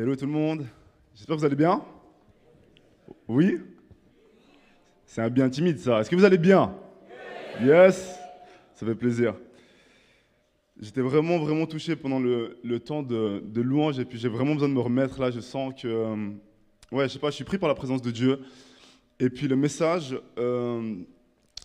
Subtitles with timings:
[0.00, 0.64] Hello tout le monde,
[1.12, 1.82] j'espère que vous allez bien.
[3.26, 3.58] Oui?
[5.04, 5.98] C'est un bien timide ça.
[5.98, 6.72] Est-ce que vous allez bien?
[7.60, 8.16] Yes
[8.76, 9.34] Ça fait plaisir.
[10.80, 14.74] J'étais vraiment, vraiment touché pendant le, temps de, louange et puis j'ai vraiment besoin de
[14.74, 15.32] me remettre là.
[15.32, 16.30] Je sens que, euh,
[16.92, 18.38] ouais, je sais pas, je suis pris par la présence de Dieu.
[19.18, 20.94] Et puis le message, euh,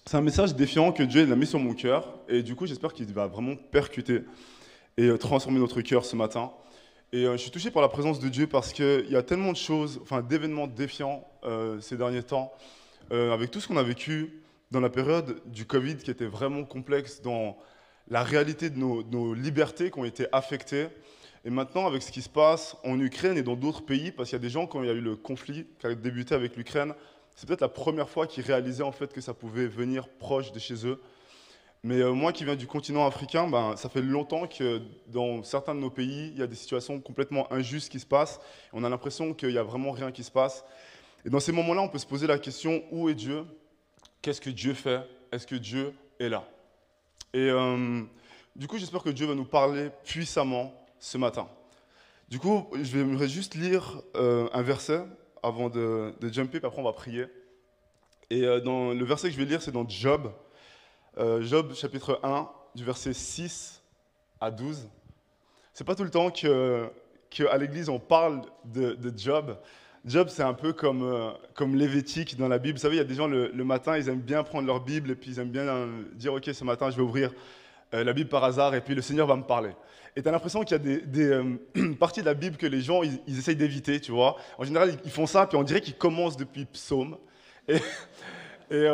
[0.07, 2.93] c'est un message défiant que Dieu a mis sur mon cœur et du coup j'espère
[2.93, 4.21] qu'il va vraiment percuter
[4.97, 6.51] et euh, transformer notre cœur ce matin.
[7.15, 9.57] Et je suis touché par la présence de Dieu parce qu'il y a tellement de
[9.57, 11.23] choses, enfin d'événements défiants
[11.79, 12.51] ces derniers temps,
[13.11, 17.21] avec tout ce qu'on a vécu dans la période du Covid qui était vraiment complexe
[17.21, 17.55] dans
[18.07, 20.87] la réalité de nos, libertés qui ont été affectées.
[21.45, 24.39] Et maintenant, avec ce qui se passe en Ukraine et dans d'autres pays, parce qu'il
[24.39, 26.55] y a des gens, quand il y a eu le conflit qui a débuté avec
[26.57, 26.95] l'Ukraine,
[27.35, 30.57] c'est peut-être la première fois qu'ils réalisaient en fait que ça pouvait venir proche de
[30.57, 30.99] chez eux.
[31.85, 35.75] Mais euh, moi qui viens du continent africain, ben, ça fait longtemps que dans certains
[35.75, 38.39] de nos pays, il y a des situations complètement injustes qui se passent.
[38.71, 40.63] On a l'impression qu'il n'y a vraiment rien qui se passe.
[41.25, 43.43] Et dans ces moments-là, on peut se poser la question, où est Dieu?
[44.21, 45.01] Qu'est-ce que Dieu fait?
[45.33, 46.47] Est-ce que Dieu est là?
[47.33, 48.03] Et euh,
[48.55, 51.49] du coup, j'espère que Dieu va nous parler puissamment ce matin.
[52.29, 55.03] Du coup, je vais juste lire euh, un verset
[55.41, 57.25] avant de, jumper, puis après on va prier.
[58.29, 60.31] Et le verset que je vais lire, c'est dans Job.
[61.17, 63.83] Job, chapitre 1, du verset 6
[64.41, 64.89] à 12.
[65.73, 66.47] C'est pas tout le temps qu'à
[67.29, 69.57] que l'église on parle de, Job.
[70.05, 72.77] Job, c'est un peu comme, comme Lévitique dans la Bible.
[72.77, 75.11] Vous savez, il y a des gens le, matin, ils aiment bien prendre leur Bible
[75.11, 77.31] et puis ils aiment bien dire Ok, ce matin, je vais ouvrir
[77.91, 79.71] la Bible par hasard et puis le Seigneur va me parler.
[80.15, 83.01] Et tu as l'impression qu'il y a des, parties de la Bible que les gens,
[83.03, 84.37] ils, essayent d'éviter, tu vois.
[84.57, 87.17] En général, ils font ça, puis on dirait qu'ils commencent depuis Psaume.
[87.67, 87.77] Et,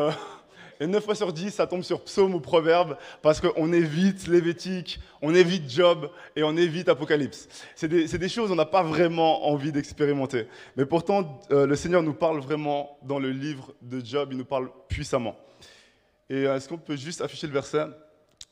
[0.80, 5.00] et 9 fois sur 10, ça tombe sur psaume ou proverbe parce qu'on évite Lévitique,
[5.22, 7.50] on évite Job et on évite Apocalypse.
[7.76, 10.48] C'est des, choses qu'on n'a pas vraiment envie d'expérimenter.
[10.78, 14.46] Mais pourtant, euh, le Seigneur nous parle vraiment dans le livre de Job, il nous
[14.46, 15.36] parle puissamment.
[16.30, 17.86] Et euh, est-ce qu'on peut juste afficher le verset?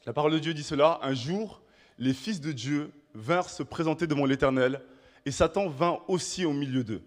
[0.05, 1.61] La parole de Dieu dit cela Un jour,
[1.97, 4.81] les fils de Dieu vinrent se présenter devant l'Éternel
[5.25, 7.01] et Satan vint aussi au milieu d'eux.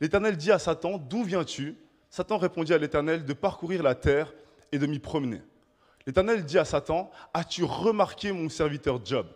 [0.00, 1.76] L'Éternel dit à Satan D'où viens-tu?
[2.10, 4.32] Satan répondit à l'Éternel De parcourir la terre
[4.74, 5.40] et de m'y promener.
[6.04, 9.28] L'Éternel dit à Satan, as-tu remarqué mon serviteur Job?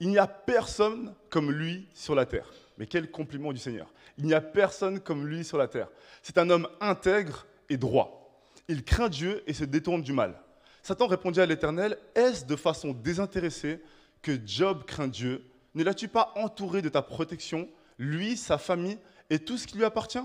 [0.00, 2.50] Il n'y a personne comme lui sur la terre.
[2.78, 3.92] Mais quel compliment du Seigneur.
[4.16, 5.88] Il n'y a personne comme lui sur la terre.
[6.22, 8.40] C'est un homme intègre et droit.
[8.68, 10.40] Il craint Dieu et se détourne du mal.
[10.82, 13.82] Satan répondit à l'Éternel, est-ce de façon désintéressée
[14.22, 15.44] que Job craint Dieu?
[15.74, 17.68] Ne l'as-tu pas entouré de ta protection,
[17.98, 20.24] lui, sa famille et tout ce qui lui appartient?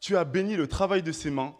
[0.00, 1.54] Tu as béni le travail de ses mains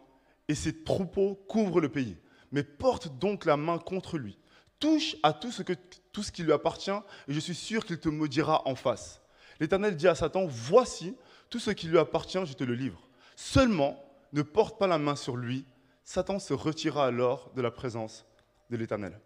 [0.49, 2.17] et ses troupeaux couvrent le pays.
[2.53, 4.39] Mais porte donc la main contre lui.
[4.79, 5.73] Touche à tout ce, que,
[6.13, 9.23] tout ce qui lui appartient, et je suis sûr qu'il te maudira en face.
[9.61, 11.17] L'Éternel dit à Satan, voici
[11.49, 13.01] tout ce qui lui appartient, je te le livre.
[13.37, 15.65] Seulement, ne porte pas la main sur lui.
[16.03, 18.27] Satan se retira alors de la présence
[18.69, 19.19] de l'Éternel.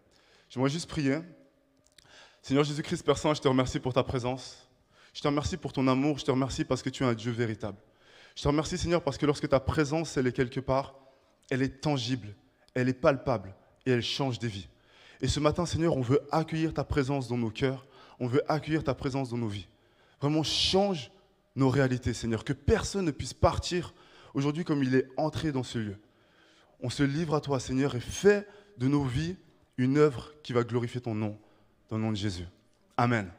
[0.49, 1.19] J'aimerais juste prier.
[2.41, 4.69] Seigneur Jésus-Christ, Père Saint, je te remercie pour ta présence.
[5.13, 6.19] Je te remercie pour ton amour.
[6.19, 7.77] Je te remercie parce que tu es un Dieu véritable.
[8.35, 10.95] Je te remercie, Seigneur, parce que lorsque ta présence, elle est quelque part,
[11.49, 12.35] elle est tangible,
[12.73, 13.53] elle est palpable
[13.85, 14.67] et elle change des vies.
[15.21, 17.85] Et ce matin, Seigneur, on veut accueillir ta présence dans nos cœurs,
[18.19, 19.67] on veut accueillir ta présence dans nos vies.
[20.21, 21.11] Vraiment, change
[21.55, 23.93] nos réalités, Seigneur, que personne ne puisse partir
[24.33, 25.97] aujourd'hui comme il est entré dans ce lieu.
[26.81, 29.35] On se livre à toi, Seigneur, et fais de nos vies
[29.77, 31.37] une œuvre qui va glorifier ton nom,
[31.89, 32.45] dans le nom de Jésus.
[32.95, 33.29] Amen.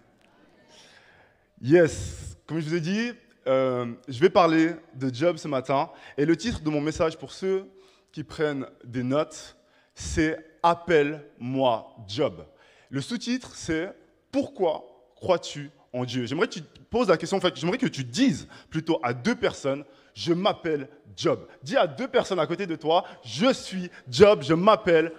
[1.63, 3.13] Yes, comme je vous ai dit,
[3.47, 5.91] euh, je vais parler de Job ce matin.
[6.17, 7.67] Et le titre de mon message pour ceux
[8.13, 9.57] qui prennent des notes,
[9.95, 12.45] c'est Appelle-moi Job.
[12.91, 13.95] Le sous-titre, c'est
[14.31, 14.85] Pourquoi
[15.17, 16.27] crois-tu en Dieu?
[16.27, 19.35] J'aimerais que tu poses la question, en fait, j'aimerais que tu dises plutôt à deux
[19.35, 21.47] personnes Je m'appelle Job.
[21.63, 25.13] Dis à deux personnes à côté de toi Je suis Job, je m'appelle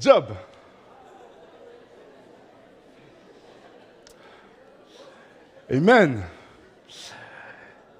[0.00, 0.32] Job.
[5.70, 6.24] Amen.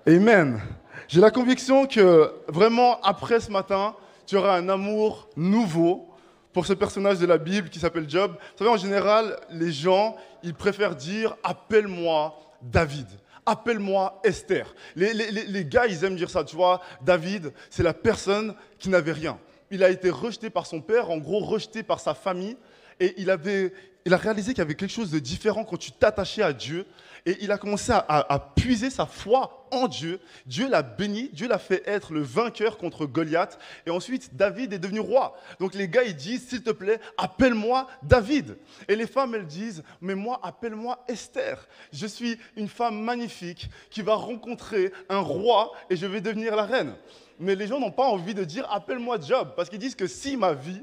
[0.06, 0.62] Amen.
[1.08, 3.96] J'ai la conviction que vraiment, après ce matin,
[4.26, 6.06] tu auras un amour nouveau
[6.52, 8.32] pour ce personnage de la Bible qui s'appelle Job.
[8.32, 13.06] Vous savez, en général, les gens, ils préfèrent dire Appelle-moi David.
[13.46, 14.75] Appelle-moi Esther.
[14.96, 16.44] Les, les, gars, ils aiment dire ça.
[16.44, 19.38] Tu vois, David, c'est la personne qui n'avait rien.
[19.70, 22.58] Il a été rejeté par son père, en gros, rejeté par sa famille.
[23.00, 23.72] Et il, avait,
[24.04, 26.86] il a réalisé qu'il y avait quelque chose de différent quand tu t'attachais à Dieu.
[27.26, 30.20] Et il a commencé à, à puiser sa foi en Dieu.
[30.46, 33.58] Dieu l'a béni, Dieu l'a fait être le vainqueur contre Goliath.
[33.86, 35.36] Et ensuite, David est devenu roi.
[35.60, 38.56] Donc les gars, ils disent, s'il te plaît, appelle-moi David.
[38.88, 41.68] Et les femmes, elles disent, mais moi, appelle-moi Esther.
[41.92, 46.64] Je suis une femme magnifique qui va rencontrer un roi et je vais devenir la
[46.64, 46.94] reine.
[47.38, 50.36] Mais les gens n'ont pas envie de dire, appelle-moi Job, parce qu'ils disent que si
[50.36, 50.82] ma vie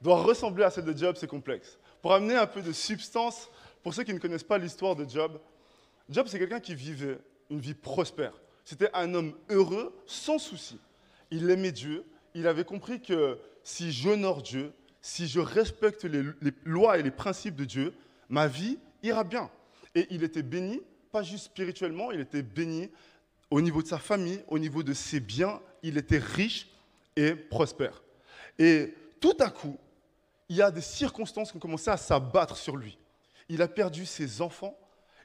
[0.00, 1.78] doit ressembler à celle de Job, c'est complexe.
[2.02, 3.50] Pour amener un peu de substance,
[3.82, 5.38] pour ceux qui ne connaissent pas l'histoire de Job,
[6.08, 7.18] Job, c'est quelqu'un qui vivait
[7.50, 8.32] une vie prospère.
[8.64, 10.78] C'était un homme heureux, sans souci.
[11.30, 12.04] Il aimait Dieu.
[12.34, 17.10] Il avait compris que si j'honore Dieu, si je respecte les, les, lois et les
[17.10, 17.94] principes de Dieu,
[18.28, 19.50] ma vie ira bien.
[19.94, 20.80] Et il était béni,
[21.10, 22.90] pas juste spirituellement, il était béni
[23.50, 25.60] au niveau de sa famille, au niveau de ses biens.
[25.82, 26.68] Il était riche
[27.16, 28.02] et prospère.
[28.58, 29.76] Et tout à coup,
[30.50, 32.98] il y a des circonstances qui ont commencé à s'abattre sur lui.
[33.48, 34.76] Il a perdu ses enfants,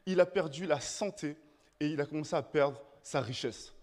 [0.05, 1.35] il a perdu la santé
[1.79, 3.73] et il a commencé à perdre sa richesse.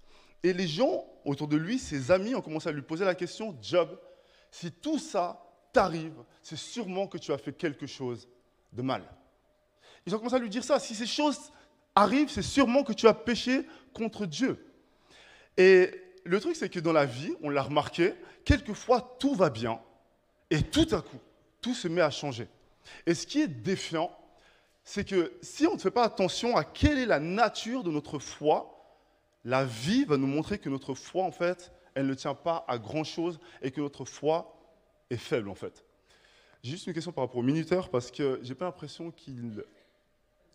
[0.45, 3.59] Et les gens autour de lui, ses amis, ont commencé à lui poser la question,
[3.61, 3.99] Job,
[4.53, 8.29] si tout ça t'arrive, c'est sûrement que tu as fait quelque chose
[8.73, 9.03] de mal.
[10.07, 11.51] Ils ont commencé à lui dire ça, si ces choses
[11.97, 14.65] arrivent, c'est sûrement que tu as péché contre Dieu.
[15.57, 15.91] Et
[16.25, 19.81] le truc, c'est que dans la vie, on l'a remarqué, quelquefois tout va bien,
[20.51, 21.19] et tout à coup,
[21.63, 22.49] tout se met à changer.
[23.07, 24.15] Et ce qui est défiant,
[24.85, 28.19] c'est que si on ne fait pas attention à quelle est la nature de notre
[28.19, 28.69] foi,
[29.45, 32.79] la vie va nous montrer que notre foi, en fait, elle ne tient pas à
[32.79, 34.57] grand-chose et que notre foi
[35.11, 35.85] est faible, en fait.
[36.63, 39.65] J'ai juste une question par rapport au minuteur parce que j'ai pas l'impression qu'il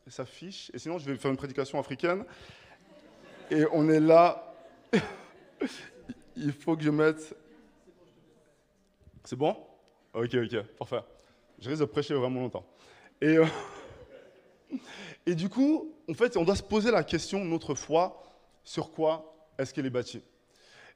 [0.07, 0.71] s'affiche.
[0.73, 2.23] Et sinon, je vais faire une prédication africaine.
[3.51, 4.53] Et on est là.
[6.35, 7.35] Il faut que je mette.
[9.25, 9.66] C'est bon?
[10.17, 11.01] Ok, ok, parfait.
[11.59, 12.65] Je risque de prêcher vraiment longtemps.
[13.21, 13.37] Et.
[13.37, 13.45] Euh,
[15.27, 18.23] et du coup, en fait, on doit se poser la question, notre foi,
[18.63, 20.23] sur quoi est-ce qu'elle est bâtie?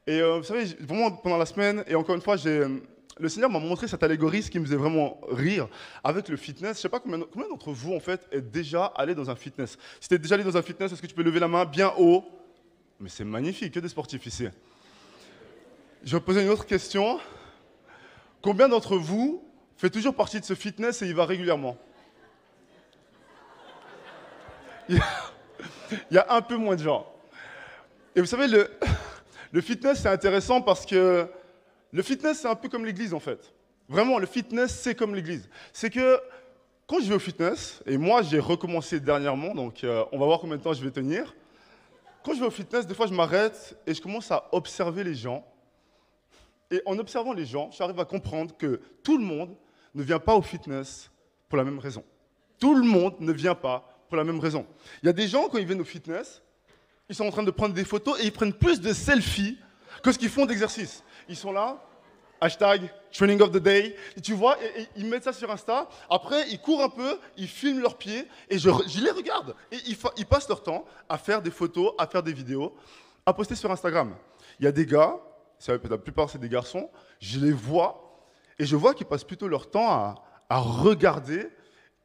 [0.07, 3.59] Et euh, vous savez, vraiment, pendant la semaine, et encore une fois, le Seigneur m'a
[3.59, 5.67] montré cette allégorie, ce qui me faisait vraiment rire,
[6.03, 6.71] avec le fitness.
[6.71, 9.35] Je ne sais pas combien, combien d'entre vous, en fait, êtes déjà allé dans un
[9.35, 9.77] fitness?
[9.99, 11.65] Si tu es déjà allé dans un fitness, est-ce que tu peux lever la main
[11.65, 12.23] bien haut?
[12.99, 14.47] Mais c'est magnifique, que des sportifs ici.
[16.03, 17.19] Je vais poser une autre question.
[18.41, 19.43] Combien d'entre vous
[19.77, 21.77] fait toujours partie de ce fitness et y va régulièrement
[24.89, 27.05] il y a un peu moins de gens.
[28.15, 31.27] Et vous savez, le, fitness, c'est intéressant parce que
[31.91, 33.53] le fitness, c'est un peu comme l'église, en fait.
[33.87, 35.49] Vraiment, le fitness, c'est comme l'église.
[35.73, 36.19] C'est que
[36.87, 40.39] quand je vais au fitness, et moi, j'ai recommencé dernièrement, donc euh, on va voir
[40.39, 41.33] combien de temps je vais tenir.
[42.23, 45.15] Quand je vais au fitness, des fois, je m'arrête et je commence à observer les
[45.15, 45.45] gens.
[46.71, 49.55] Et en observant les gens, j'arrive à comprendre que tout le monde
[49.93, 51.11] ne vient pas au fitness
[51.49, 52.03] pour la même raison.
[52.59, 54.65] Tout le monde ne vient pas pour la même raison.
[55.03, 56.41] Il y a des gens, quand ils viennent au fitness,
[57.09, 59.57] ils sont en train de prendre des photos et ils prennent plus de selfies
[60.01, 61.03] que ce qu'ils font d'exercice.
[61.27, 61.83] Ils sont là,
[62.39, 64.57] hashtag training of the day, et tu vois,
[64.95, 65.87] ils mettent ça sur Insta.
[66.09, 68.69] Après, ils courent un peu, ils filment leurs pieds, et je,
[69.03, 69.55] les regarde.
[69.71, 72.75] Et ils, passent leur temps à faire des photos, à faire des vidéos,
[73.25, 74.15] à poster sur Instagram.
[74.59, 75.19] Il y a des gars,
[75.67, 78.27] la plupart c'est des garçons, je les vois,
[78.59, 81.49] et je vois qu'ils passent plutôt leur temps à, à regarder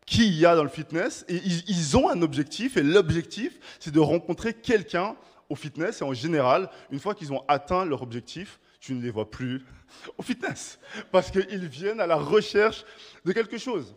[0.06, 3.99] qui y a dans le fitness et ils, ont un objectif et l'objectif c'est de
[3.99, 5.17] rencontrer quelqu'un
[5.49, 9.11] au fitness et en général, une fois qu'ils ont atteint leur objectif, tu ne les
[9.11, 9.64] vois plus
[10.19, 10.79] au fitness
[11.11, 12.85] parce qu'ils viennent à la recherche
[13.25, 13.97] de quelque chose.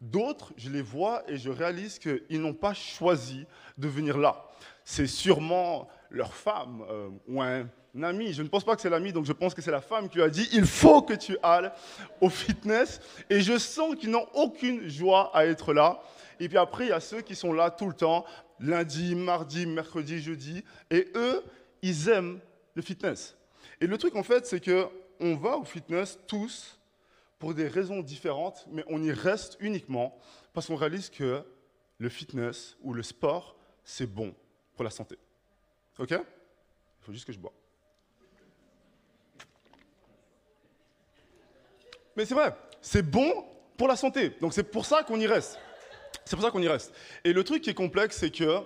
[0.00, 3.46] D'autres, je les vois et je réalise qu'ils n'ont pas choisi
[3.76, 4.44] de venir là.
[4.84, 7.68] C'est sûrement leur femme euh, ou un
[8.02, 10.08] ami, je ne pense pas que c'est l'ami, donc je pense que c'est la femme
[10.08, 11.70] qui lui a dit, il faut que tu ailles
[12.20, 13.00] au fitness.
[13.30, 16.02] Et je sens qu'ils n'ont aucune joie à être là.
[16.40, 18.24] Et puis après, il y a ceux qui sont là tout le temps,
[18.60, 20.64] lundi, mardi, mercredi, jeudi.
[20.90, 21.42] Et eux,
[21.82, 22.40] ils aiment
[22.74, 23.36] le fitness.
[23.80, 24.88] Et le truc, en fait, c'est que
[25.20, 26.78] on va au fitness tous
[27.38, 30.18] pour des raisons différentes, mais on y reste uniquement
[30.52, 31.42] parce qu'on réalise que
[31.98, 34.34] le fitness ou le sport, c'est bon
[34.74, 35.18] pour la santé.
[35.98, 36.10] OK?
[36.10, 36.20] Il
[37.00, 37.52] faut juste que je bois.
[42.16, 43.44] Mais c'est vrai, c'est bon
[43.76, 44.32] pour la santé.
[44.40, 45.58] Donc c'est pour ça qu'on y reste.
[46.24, 46.92] C'est pour ça qu'on y reste.
[47.24, 48.60] Et le truc qui est complexe, c'est que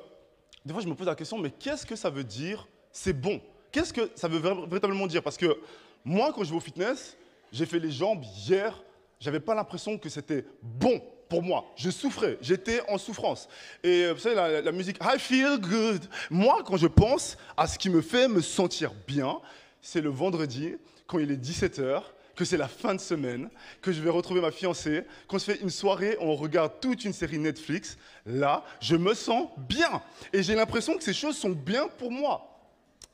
[0.64, 3.40] des fois je me pose la question, mais qu'est-ce que ça veut dire c'est bon?
[3.72, 5.22] Qu'est-ce que ça veut véritablement dire?
[5.22, 5.58] Parce que
[6.04, 7.16] moi, quand je vais au fitness,
[7.52, 8.82] j'ai fait les jambes hier,
[9.20, 11.66] j'avais pas l'impression que c'était bon pour moi.
[11.76, 13.48] Je souffrais, j'étais en souffrance.
[13.84, 16.04] Et euh, vous savez, la, la, musique I feel good.
[16.30, 19.38] Moi, quand je pense à ce qui me fait me sentir bien,
[19.80, 20.74] c'est le vendredi,
[21.06, 22.02] quand il est 17h,
[22.40, 23.50] que c'est la fin de semaine,
[23.82, 27.12] que je vais retrouver ma fiancée, qu'on se fait une soirée, on regarde toute une
[27.12, 30.02] série Netflix, là, je me sens bien.
[30.32, 32.58] Et j'ai l'impression que ces choses sont bien pour moi.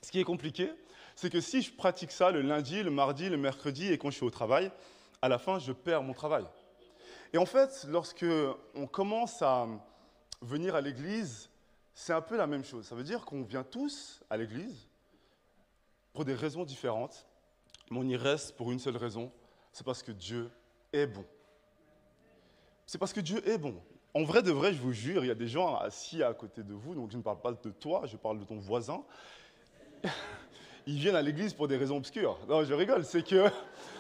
[0.01, 0.71] Ce qui est compliqué,
[1.17, 4.17] c'est que si je pratique ça le lundi, le mardi, le mercredi et quand je
[4.19, 4.71] suis au travail,
[5.21, 6.45] à la fin, je perds mon travail.
[7.33, 8.27] Et en fait, lorsque
[8.77, 9.67] on commence à
[10.41, 11.51] venir à l'église,
[11.95, 12.87] c'est un peu la même chose.
[12.87, 14.87] Ça veut dire qu'on vient tous à l'église
[16.13, 17.27] pour des raisons différentes,
[17.91, 19.31] mais on y reste pour une seule raison,
[19.73, 20.51] c'est parce que Dieu
[20.93, 21.25] est bon.
[22.87, 23.75] C'est parce que Dieu est bon.
[24.15, 26.63] En vrai de vrai, je vous jure, il y a des gens assis à côté
[26.63, 29.03] de vous, donc je ne parle pas de toi, je parle de ton voisin.
[30.87, 32.39] Ils viennent à l'église pour des raisons obscures.
[32.49, 33.51] Non, je rigole, c'est que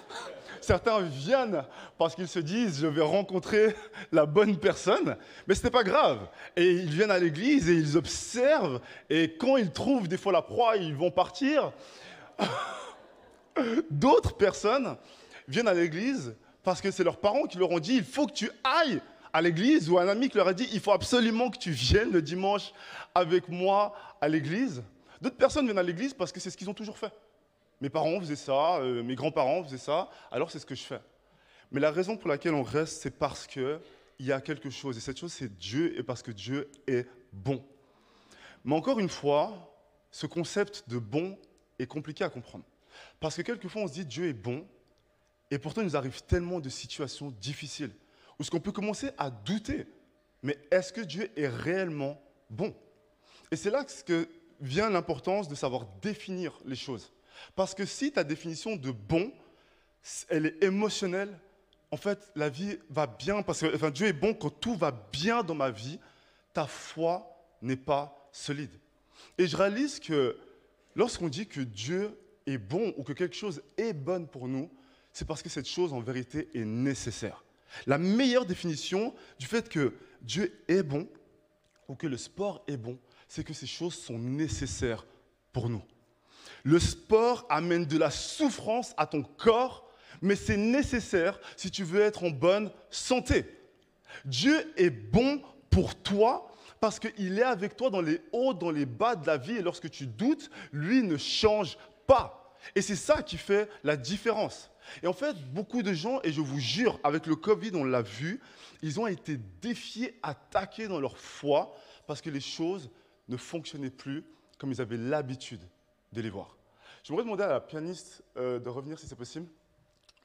[0.61, 1.64] certains viennent
[1.99, 3.75] parce qu'ils se disent je vais rencontrer
[4.12, 5.16] la bonne personne,
[5.47, 6.28] mais ce n'est pas grave.
[6.55, 10.43] Et ils viennent à l'église et ils observent, et quand ils trouvent des fois la
[10.43, 11.73] proie, ils vont partir.
[13.90, 14.96] D'autres personnes
[15.48, 18.32] viennent à l'église parce que c'est leurs parents qui leur ont dit il faut que
[18.32, 19.00] tu ailles
[19.32, 22.10] à l'église, ou un ami qui leur a dit il faut absolument que tu viennes
[22.10, 22.72] le dimanche
[23.14, 24.82] avec moi à l'église.
[25.20, 27.12] D'autres personnes viennent à l'église parce que c'est ce qu'ils ont toujours fait.
[27.80, 31.00] Mes parents faisaient ça, euh, mes grands-parents faisaient ça, alors c'est ce que je fais.
[31.70, 33.78] Mais la raison pour laquelle on reste, c'est parce qu'il
[34.20, 34.96] y a quelque chose.
[34.96, 37.62] Et cette chose, c'est Dieu, et parce que Dieu est bon.
[38.64, 39.76] Mais encore une fois,
[40.10, 41.38] ce concept de bon
[41.78, 42.64] est compliqué à comprendre.
[43.21, 44.67] Parce que quelquefois, on se dit Dieu est bon,
[45.50, 47.93] et pourtant, il nous arrive tellement de situations difficiles,
[48.38, 49.87] où ce qu'on peut commencer à douter,
[50.43, 52.75] mais est-ce que Dieu est réellement bon?
[53.50, 54.29] Et c'est là que
[54.61, 57.12] vient l'importance de savoir définir les choses.
[57.55, 59.33] Parce que si ta définition de bon,
[60.29, 61.38] elle est émotionnelle,
[61.91, 64.91] en fait, la vie va bien, parce que enfin, Dieu est bon quand tout va
[65.12, 66.00] bien dans ma vie,
[66.53, 68.79] ta foi n'est pas solide.
[69.38, 70.38] Et je réalise que
[70.95, 74.71] lorsqu'on dit que Dieu est bon ou que quelque chose est bon pour nous,
[75.12, 77.45] c'est parce que cette chose en vérité est nécessaire.
[77.87, 81.09] La meilleure définition du fait que Dieu est bon
[81.88, 82.99] ou que le sport est bon,
[83.29, 85.07] c'est que ces choses sont nécessaires
[85.53, 85.83] pour nous.
[86.65, 89.88] Le sport amène de la souffrance à ton corps,
[90.21, 93.45] mais c'est nécessaire si tu veux être en bonne santé.
[94.25, 96.50] Dieu est bon pour toi
[96.81, 99.62] parce qu'il est avec toi dans les hauts, dans les bas de la vie, et
[99.62, 102.36] lorsque tu doutes, lui ne change pas.
[102.75, 104.70] Et c'est ça qui fait la différence.
[105.02, 108.02] Et en fait, beaucoup de gens, et je vous jure, avec le Covid, on l'a
[108.02, 108.40] vu,
[108.82, 111.75] ils ont été défiés, attaqués dans leur foi,
[112.06, 112.90] parce que les choses
[113.28, 114.25] ne fonctionnaient plus
[114.58, 115.61] comme ils avaient l'habitude
[116.12, 116.56] de les voir.
[117.02, 119.46] J'aimerais demander à la pianiste euh, de revenir si c'est possible,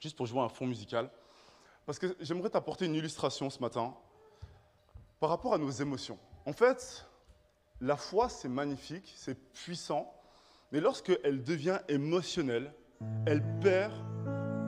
[0.00, 1.10] juste pour jouer un fond musical,
[1.86, 3.94] parce que j'aimerais t'apporter une illustration ce matin
[5.20, 6.18] par rapport à nos émotions.
[6.46, 7.06] En fait,
[7.80, 10.12] la foi, c'est magnifique, c'est puissant,
[10.72, 12.72] mais lorsqu'elle devient émotionnelle,
[13.26, 13.92] elle perd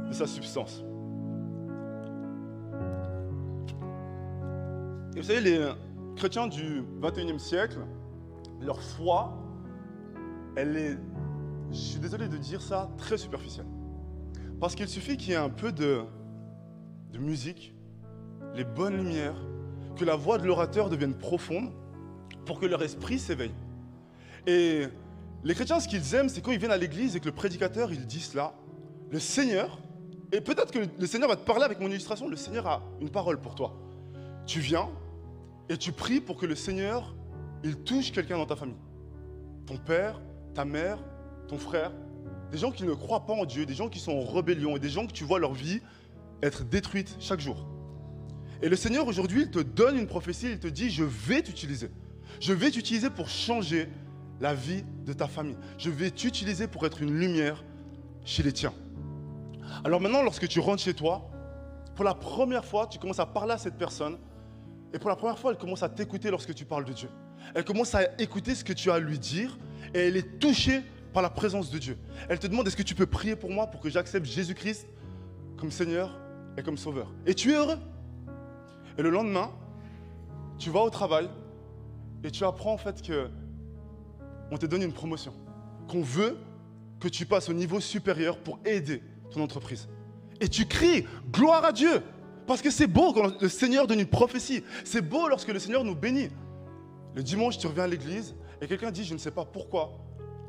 [0.07, 0.85] de sa substance.
[5.17, 5.73] Vous savez, les
[6.17, 7.79] chrétiens du 21e siècle,
[8.61, 9.33] leur foi,
[10.57, 10.99] elle est,
[11.71, 13.67] je suis désolé de dire ça, très superficielle.
[14.61, 16.03] Parce qu'il suffit qu'il y ait un peu de,
[17.13, 17.75] de musique,
[18.55, 19.37] les bonnes lumières,
[19.97, 21.73] que la voix de l'orateur devienne profonde
[22.45, 23.55] pour que leur esprit s'éveille.
[24.47, 24.89] Et
[25.45, 27.93] les chrétiens, ce qu'ils aiment, c'est quand ils viennent à l'église et que le prédicateur,
[27.93, 28.55] il dit cela,
[29.11, 29.79] le Seigneur,
[30.33, 33.11] et peut-être que le Seigneur va te parler avec mon illustration, le Seigneur a une
[33.11, 33.79] parole pour toi.
[34.47, 34.89] Tu viens
[35.69, 37.15] et tu pries pour que le Seigneur,
[37.63, 38.77] il touche quelqu'un dans ta famille.
[39.67, 40.21] Ton père,
[40.55, 40.99] ta mère,
[41.47, 41.93] ton frère,
[42.51, 44.81] des gens qui ne croient pas en Dieu, des gens qui sont en rébellion et
[44.81, 45.81] des gens que tu vois leur vie
[46.43, 47.67] être détruite chaque jour.
[48.63, 51.91] Et le Seigneur aujourd'hui, il te donne une prophétie, il te dit, je vais t'utiliser.
[52.41, 53.89] Je vais t'utiliser pour changer
[54.41, 55.57] la vie de ta famille.
[55.79, 57.65] Je vais t'utiliser pour être une lumière
[58.25, 58.73] chez les tiens.
[59.85, 61.31] Alors maintenant, lorsque tu rentres chez toi,
[61.95, 64.19] pour la première fois, tu commences à parler à cette personne.
[64.93, 67.09] Et pour la première fois, elle commence à t'écouter lorsque tu parles de Dieu.
[67.55, 69.57] Elle commence à écouter ce que tu as à lui dire.
[69.93, 71.99] Et elle est touchée par la présence de Dieu.
[72.29, 74.89] Elle te demande, est-ce que tu peux prier pour moi pour que j'accepte Jésus-Christ
[75.57, 76.19] comme Seigneur
[76.57, 77.13] et comme Sauveur?
[77.27, 77.79] Et tu es heureux.
[78.99, 79.51] Et le lendemain,
[80.59, 81.29] tu vas au travail
[82.23, 83.29] et tu apprends en fait que
[84.51, 85.33] on te donne une promotion,
[85.89, 86.37] qu'on veut
[87.01, 89.89] que tu passes au niveau supérieur pour aider ton entreprise.
[90.41, 92.03] Et tu cries gloire à Dieu
[92.47, 94.63] parce que c'est beau quand le Seigneur donne une prophétie.
[94.85, 96.29] C'est beau lorsque le Seigneur nous bénit.
[97.15, 99.99] Le dimanche, tu reviens à l'église et quelqu'un dit, je ne sais pas pourquoi,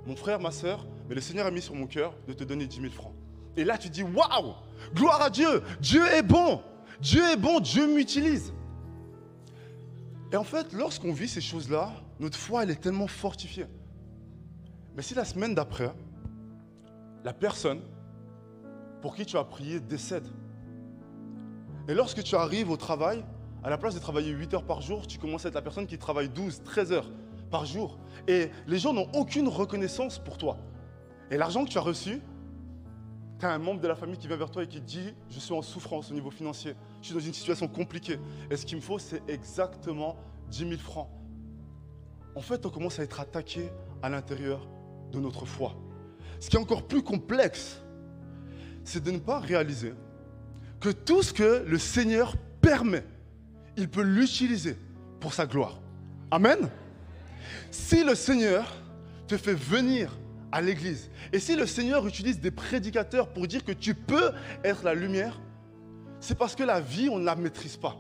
[0.06, 2.66] mon frère, ma soeur, mais le Seigneur a mis sur mon cœur de te donner
[2.66, 3.14] 10 000 francs.
[3.58, 4.54] Et là, tu dis, waouh,
[4.94, 6.62] gloire à Dieu, Dieu est bon,
[7.00, 8.54] Dieu est bon, Dieu m'utilise.
[10.32, 13.66] Et en fait, lorsqu'on vit ces choses-là, notre foi, elle est tellement fortifiée.
[14.96, 15.94] Mais si la semaine d'après,
[17.24, 17.82] la personne
[19.02, 20.28] pour qui tu as prié décède.
[21.88, 23.24] Et lorsque tu arrives au travail,
[23.64, 25.86] à la place de travailler 8 heures par jour, tu commences à être la personne
[25.86, 27.12] qui travaille 12, 13 heures
[27.52, 28.00] par jour.
[28.28, 30.58] Et les gens n'ont aucune reconnaissance pour toi.
[31.30, 32.22] Et l'argent que tu as reçu,
[33.40, 35.14] tu as un membre de la famille qui vient vers toi et qui te dit
[35.30, 38.20] Je suis en souffrance au niveau financier, je suis dans une situation compliquée.
[38.50, 40.16] Et ce qu'il me faut, c'est exactement
[40.50, 41.10] 10 000 francs.
[42.36, 43.70] En fait, on commence à être attaqué
[44.02, 44.68] à l'intérieur
[45.20, 45.76] notre foi.
[46.40, 47.82] Ce qui est encore plus complexe,
[48.84, 49.94] c'est de ne pas réaliser
[50.80, 53.04] que tout ce que le Seigneur permet,
[53.78, 54.78] il peut l'utiliser
[55.20, 55.80] pour sa gloire.
[56.32, 56.70] Amen.
[57.72, 58.72] Si le Seigneur
[59.28, 60.12] te fait venir
[60.52, 64.32] à l'église, et si le Seigneur utilise des prédicateurs pour dire que tu peux
[64.64, 65.42] être la lumière,
[66.20, 67.98] c'est parce que la vie, on ne la maîtrise pas.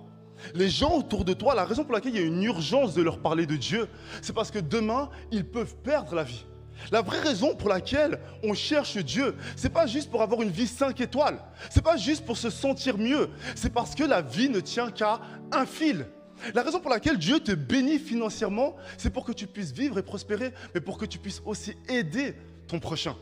[0.53, 3.01] Les gens autour de toi, la raison pour laquelle il y a une urgence de
[3.01, 3.87] leur parler de Dieu,
[4.21, 6.45] c'est parce que demain, ils peuvent perdre la vie.
[6.91, 10.67] La vraie raison pour laquelle on cherche Dieu, c'est pas juste pour avoir une vie
[10.67, 11.39] 5 étoiles,
[11.69, 15.19] c'est pas juste pour se sentir mieux, c'est parce que la vie ne tient qu'à
[15.51, 16.05] un fil.
[16.53, 20.03] La raison pour laquelle Dieu te bénit financièrement, c'est pour que tu puisses vivre et
[20.03, 22.35] prospérer, mais pour que tu puisses aussi aider
[22.67, 23.15] ton prochain.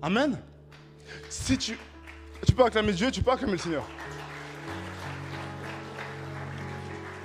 [0.00, 0.38] Amen.
[1.28, 1.76] Si tu
[2.46, 3.88] tu peux acclamer Dieu, tu peux acclamer le Seigneur.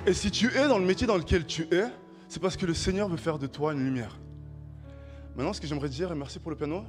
[0.05, 1.85] Et si tu es dans le métier dans lequel tu es,
[2.29, 4.17] c'est parce que le Seigneur veut faire de toi une lumière.
[5.39, 6.84] Maintenant, ce que j'aimerais dire, et merci pour le piano,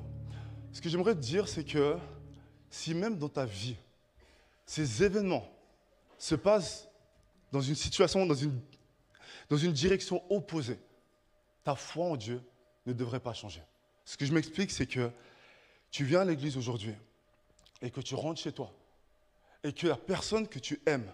[0.72, 1.96] ce que j'aimerais te dire, c'est que
[2.68, 3.76] si même dans ta vie,
[4.66, 5.48] ces événements
[6.18, 6.88] se passent
[7.52, 8.60] dans une situation, dans une,
[9.48, 10.80] dans une direction opposée,
[11.62, 12.42] ta foi en Dieu
[12.86, 13.62] ne devrait pas changer.
[14.04, 15.12] Ce que je m'explique, c'est que
[15.92, 16.96] tu viens à l'église aujourd'hui
[17.80, 18.72] et que tu rentres chez toi
[19.62, 21.12] et que la personne que tu aimes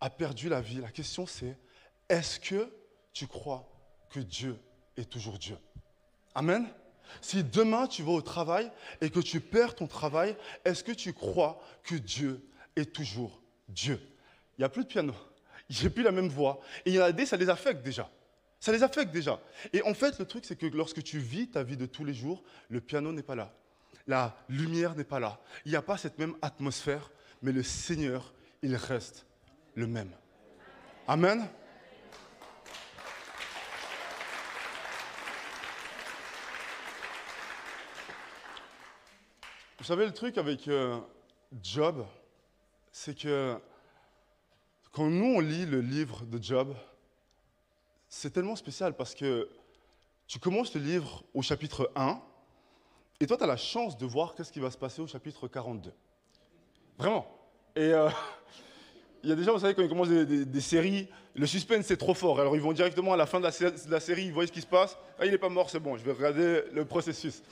[0.00, 0.80] a perdu la vie.
[0.80, 1.58] La question c'est,
[2.08, 2.72] est-ce que
[3.12, 3.70] tu crois
[4.08, 4.58] que Dieu
[4.96, 5.58] est toujours Dieu?
[6.34, 6.66] Amen.
[7.20, 11.12] Si demain tu vas au travail et que tu perds ton travail, est-ce que tu
[11.12, 12.44] crois que Dieu
[12.76, 14.00] est toujours Dieu?
[14.56, 15.14] Il n'y a plus de piano,
[15.68, 16.60] j'ai plus la même voix.
[16.84, 18.10] Et il y a des, ça les affecte déjà.
[18.60, 19.40] Ça les affecte déjà.
[19.72, 22.14] Et en fait, le truc, c'est que lorsque tu vis ta vie de tous les
[22.14, 23.52] jours, le piano n'est pas là.
[24.06, 25.38] La lumière n'est pas là.
[25.64, 27.10] Il n'y a pas cette même atmosphère,
[27.42, 29.26] mais le Seigneur, il reste
[29.74, 30.10] le même.
[31.06, 31.46] Amen.
[39.84, 40.98] Vous savez, le truc avec euh,
[41.62, 42.06] Job,
[42.90, 43.54] c'est que
[44.92, 46.74] quand nous, on lit le livre de Job,
[48.08, 49.46] c'est tellement spécial parce que
[50.26, 52.18] tu commences le livre au chapitre 1,
[53.20, 55.48] et toi, tu as la chance de voir qu'est-ce qui va se passer au chapitre
[55.48, 55.92] 42.
[56.96, 57.26] Vraiment.
[57.76, 58.08] Et euh,
[59.22, 61.98] il y a des gens, vous savez, quand ils commencent des, séries, le suspense c'est
[61.98, 62.40] trop fort.
[62.40, 64.66] Alors ils vont directement à la fin de la, série, ils voient ce qui se
[64.66, 64.96] passe.
[65.18, 67.42] Ah, il n'est pas mort, c'est bon, je vais regarder le processus.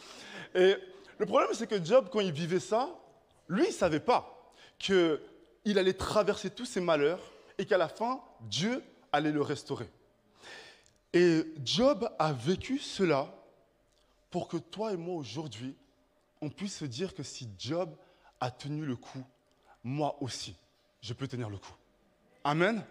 [0.54, 0.76] Et
[1.22, 2.90] le problème, c'est que Job, quand il vivait ça,
[3.48, 7.20] lui, il ne savait pas qu'il allait traverser tous ses malheurs
[7.58, 8.82] et qu'à la fin, Dieu
[9.12, 9.88] allait le restaurer.
[11.12, 13.32] Et Job a vécu cela
[14.32, 15.76] pour que toi et moi, aujourd'hui,
[16.40, 17.94] on puisse se dire que si Job
[18.40, 19.22] a tenu le coup,
[19.84, 20.56] moi aussi,
[21.02, 21.74] je peux tenir le coup.
[22.42, 22.84] Amen.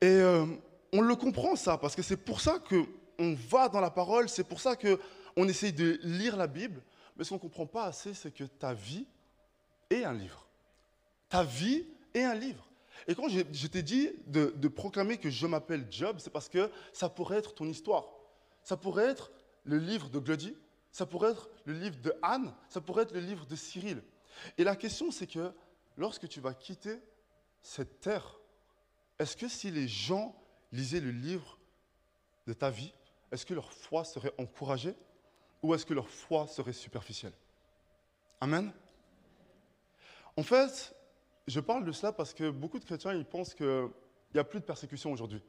[0.00, 0.46] Et euh,
[0.94, 4.44] on le comprend ça, parce que c'est pour ça qu'on va dans la parole, c'est
[4.44, 6.80] pour ça qu'on essaye de lire la Bible,
[7.20, 9.06] mais ce qu'on ne comprend pas assez, c'est que ta vie
[9.90, 10.46] est un livre.
[11.28, 12.66] Ta vie est un livre.
[13.06, 16.70] Et quand je, t'ai dit de, de, proclamer que je m'appelle Job, c'est parce que
[16.94, 18.08] ça pourrait être ton histoire.
[18.62, 19.32] Ça pourrait être
[19.64, 20.56] le livre de Glody,
[20.92, 24.02] ça pourrait être le livre de Anne, ça pourrait être le livre de Cyril.
[24.56, 25.52] Et la question, c'est que
[25.98, 27.02] lorsque tu vas quitter
[27.60, 28.40] cette terre,
[29.18, 30.34] est-ce que si les gens
[30.72, 31.58] lisaient le livre
[32.46, 32.94] de ta vie,
[33.30, 34.94] est-ce que leur foi serait encouragée?
[35.62, 37.32] Ou est-ce que leur foi serait superficielle?
[38.40, 38.72] Amen?
[40.36, 40.94] En fait,
[41.46, 43.88] je parle de cela parce que beaucoup de chrétiens, ils pensent qu'il
[44.34, 45.42] n'y a plus de persécution aujourd'hui.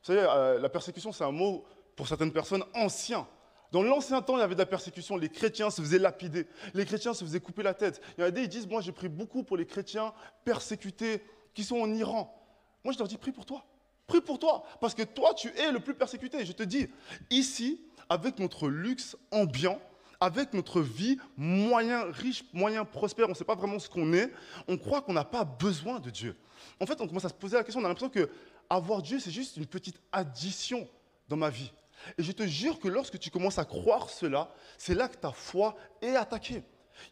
[0.00, 1.64] Vous savez, euh, la persécution, c'est un mot,
[1.96, 3.26] pour certaines personnes, ancien.
[3.70, 5.16] Dans l'ancien temps, il y avait de la persécution.
[5.16, 6.46] Les chrétiens se faisaient lapider.
[6.74, 8.02] Les chrétiens se faisaient couper la tête.
[8.16, 10.12] Il y en a des, ils disent, moi, j'ai pris beaucoup pour les chrétiens
[10.44, 12.38] persécutés qui sont en Iran.
[12.84, 13.64] Moi, je leur dis, prie pour toi.
[14.06, 14.64] Prie pour toi.
[14.80, 16.44] Parce que toi, tu es le plus persécuté.
[16.44, 16.88] Je te dis,
[17.30, 17.80] ici,
[18.12, 19.80] avec notre luxe ambiant,
[20.20, 24.30] avec notre vie moyen riche, moyen prospère, on ne sait pas vraiment ce qu'on est,
[24.68, 26.36] on croit qu'on n'a pas besoin de Dieu.
[26.78, 28.28] En fait, on commence à se poser la question, on a l'impression que
[28.68, 30.86] avoir Dieu, c'est juste une petite addition
[31.26, 31.72] dans ma vie.
[32.18, 35.32] Et je te jure que lorsque tu commences à croire cela, c'est là que ta
[35.32, 36.62] foi est attaquée.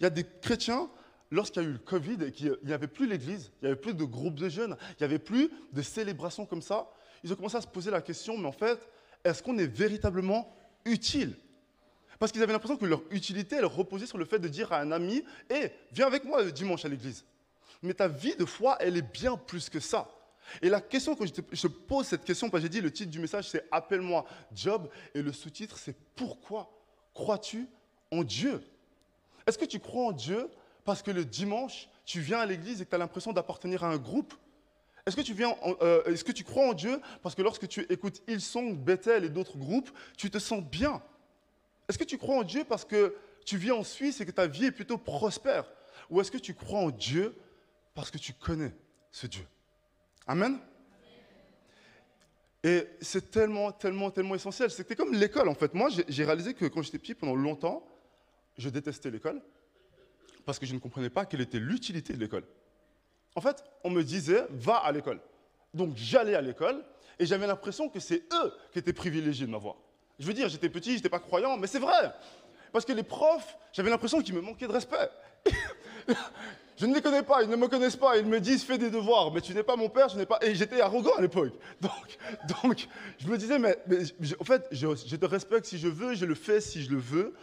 [0.01, 0.91] Il y a des chrétiens,
[1.31, 3.81] lorsqu'il y a eu le Covid et qu'il n'y avait plus l'église, il n'y avait
[3.81, 6.91] plus de groupes de jeunes, il n'y avait plus de célébrations comme ça,
[7.25, 8.87] ils ont commencé à se poser la question, mais en fait,
[9.25, 11.37] est-ce qu'on est véritablement utile
[12.19, 14.81] Parce qu'ils avaient l'impression que leur utilité, elle reposait sur le fait de dire à
[14.81, 17.25] un ami Hé, viens avec moi le dimanche à l'église.
[17.83, 20.09] Mais ta vie de foi, elle est bien plus que ça.
[20.63, 23.11] Et la question que je, je pose cette question, parce que j'ai dit le titre
[23.11, 26.71] du message, c'est Appelle-moi Job, et le sous-titre, c'est Pourquoi
[27.15, 27.69] crois-tu
[28.11, 28.63] en Dieu?
[29.47, 30.49] Est-ce que tu crois en Dieu
[30.85, 33.89] parce que le dimanche, tu viens à l'église et que tu as l'impression d'appartenir à
[33.89, 34.35] un groupe
[35.07, 37.87] est-ce que, tu viens euh, est-ce que tu crois en Dieu parce que lorsque tu
[37.89, 41.03] écoutes Hillsong, Bethel et d'autres groupes, tu te sens bien
[41.89, 44.47] Est-ce que tu crois en Dieu parce que tu vis en Suisse et que ta
[44.47, 45.71] vie est plutôt prospère?
[46.11, 47.35] Ou est-ce que tu crois en Dieu
[47.95, 48.75] parce que tu connais
[49.11, 49.47] ce Dieu?
[50.27, 50.59] Amen?
[52.63, 54.71] Et c'est tellement, tellement, tellement essentiel.
[54.71, 55.73] C'était comme l'école en fait.
[55.73, 57.87] Moi, j'ai réalisé que quand j'étais petit, pendant longtemps,
[58.59, 59.41] je détestais l'école
[60.45, 62.45] parce que je ne comprenais pas quelle était l'utilité de l'école.
[63.35, 65.21] En fait, on me disait, va à l'école.
[65.75, 66.83] Donc j'allais à l'école
[67.19, 69.77] et j'avais l'impression que c'est eux qui étaient privilégiés de m'avoir.
[70.19, 72.13] Je veux dire, j'étais petit, je n'étais pas croyant, mais c'est vrai.
[72.73, 75.11] Parce que les profs, j'avais l'impression qu'ils me manquaient de respect.
[76.77, 78.91] je ne les connais pas, ils ne me connaissent pas, ils me disent fais des
[78.91, 80.39] devoirs, mais tu n'es pas mon père, je n'ai pas.
[80.43, 81.53] Et j'étais arrogant à l'époque.
[81.81, 82.19] Donc,
[82.63, 82.89] donc,
[83.19, 83.77] je me disais, mais,
[84.39, 87.35] en fait, je, te respecte si je veux, je le fais si je le veux.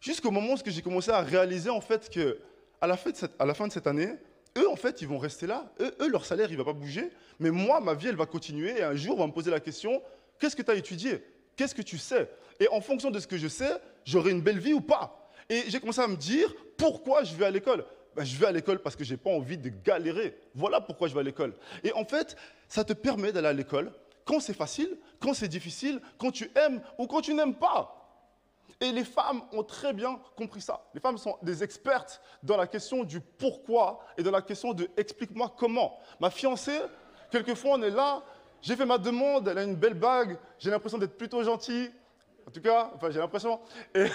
[0.00, 2.38] Jusqu'au moment où j'ai commencé à réaliser en fait que,
[2.80, 4.14] à la fin de cette année,
[4.56, 5.72] eux, en fait, ils vont rester là.
[5.80, 7.10] Eux, leur salaire, il ne va pas bouger.
[7.38, 8.78] Mais moi, ma vie, elle va continuer.
[8.78, 10.02] Et un jour, on va me poser la question,
[10.38, 11.22] qu'est-ce que tu as étudié?
[11.56, 12.30] Qu'est-ce que tu sais?
[12.60, 15.30] Et en fonction de ce que je sais, j'aurai une belle vie ou pas?
[15.48, 17.84] Et j'ai commencé à me dire, pourquoi je vais à l'école?
[18.14, 20.38] Ben, Je vais à l'école parce que je n'ai pas envie de galérer.
[20.54, 21.54] Voilà pourquoi je vais à l'école.
[21.84, 22.36] Et en fait,
[22.68, 23.92] ça te permet d'aller à l'école
[24.24, 27.95] quand c'est facile, quand c'est difficile, quand tu aimes ou quand tu n'aimes pas.
[28.80, 30.84] Et les femmes ont très bien compris ça.
[30.92, 34.90] Les femmes sont des expertes dans la question du pourquoi et dans la question de
[34.96, 35.98] explique-moi comment.
[36.20, 36.80] Ma fiancée,
[37.30, 38.22] quelquefois on est là,
[38.60, 41.90] j'ai fait ma demande, elle a une belle bague, j'ai l'impression d'être plutôt gentil.
[42.46, 43.60] En tout cas, enfin j'ai l'impression.
[43.94, 44.06] Et,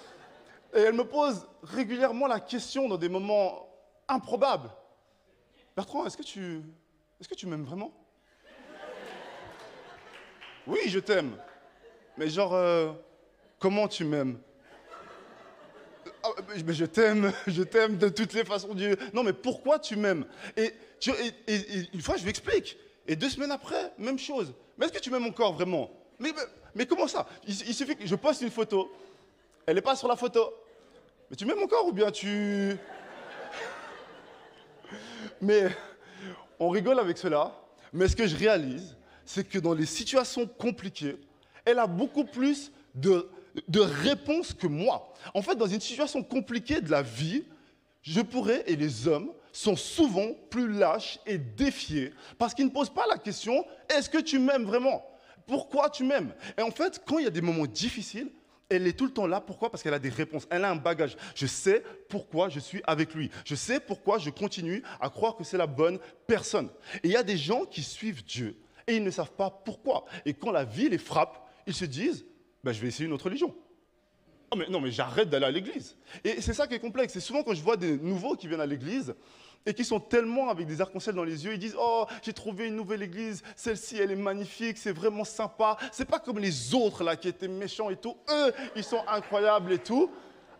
[0.72, 3.68] elle me pose régulièrement la question dans des moments
[4.08, 4.70] improbables.
[5.76, 6.62] Bertrand, est-ce que tu,
[7.20, 7.92] est-ce que tu m'aimes vraiment?
[10.66, 11.36] Oui, je t'aime.
[12.16, 12.92] Mais genre, euh,
[13.60, 14.38] Comment tu m'aimes?
[16.22, 16.30] Ah,
[16.64, 18.96] mais je t'aime, je t'aime de toutes les façons Dieu.
[19.12, 20.24] Non, mais pourquoi tu m'aimes?
[20.56, 20.72] Et,
[21.92, 22.78] une fois, je lui explique.
[23.06, 24.54] Et deux semaines après, même chose.
[24.76, 25.90] Mais est-ce que tu m'aimes encore vraiment?
[26.18, 26.32] Mais,
[26.74, 27.26] mais, comment ça?
[27.46, 28.90] Il, suffit que je poste une photo.
[29.66, 30.54] Elle n'est pas sur la photo.
[31.28, 32.76] Mais tu m'aimes encore ou bien tu...
[35.42, 35.68] Mais
[36.58, 37.54] on rigole avec cela.
[37.92, 38.96] Mais ce que je réalise,
[39.26, 41.18] c'est que dans les situations compliquées,
[41.64, 43.28] elle a beaucoup plus de
[43.68, 45.12] de réponse que moi.
[45.34, 47.44] En fait, dans une situation compliquée de la vie,
[48.02, 52.94] je pourrais, et les hommes, sont souvent plus lâches et défiés parce qu'ils ne posent
[52.94, 55.04] pas la question est-ce que tu m'aimes vraiment?
[55.46, 56.32] Pourquoi tu m'aimes?
[56.56, 58.30] Et en fait, quand il y a des moments difficiles,
[58.68, 59.40] elle est tout le temps là.
[59.40, 59.68] Pourquoi?
[59.68, 60.46] Parce qu'elle a des réponses.
[60.48, 61.16] Elle a un bagage.
[61.34, 63.30] Je sais pourquoi je suis avec lui.
[63.44, 66.70] Je sais pourquoi je continue à croire que c'est la bonne personne.
[67.02, 70.04] Et il y a des gens qui suivent Dieu et ils ne savent pas pourquoi.
[70.24, 72.24] Et quand la vie les frappe, ils se disent
[72.62, 73.54] ben, je vais essayer une autre religion.
[74.52, 75.96] Oh, mais non, mais j'arrête d'aller à l'église.
[76.24, 77.12] Et c'est ça qui est complexe.
[77.12, 79.14] C'est souvent quand je vois des nouveaux qui viennent à l'église
[79.64, 82.66] et qui sont tellement avec des arcs-en-ciel dans les yeux, ils disent Oh, j'ai trouvé
[82.66, 85.76] une nouvelle église, celle-ci, elle est magnifique, c'est vraiment sympa.
[85.92, 88.16] C'est pas comme les autres là qui étaient méchants et tout.
[88.28, 90.10] Eux, ils sont incroyables et tout.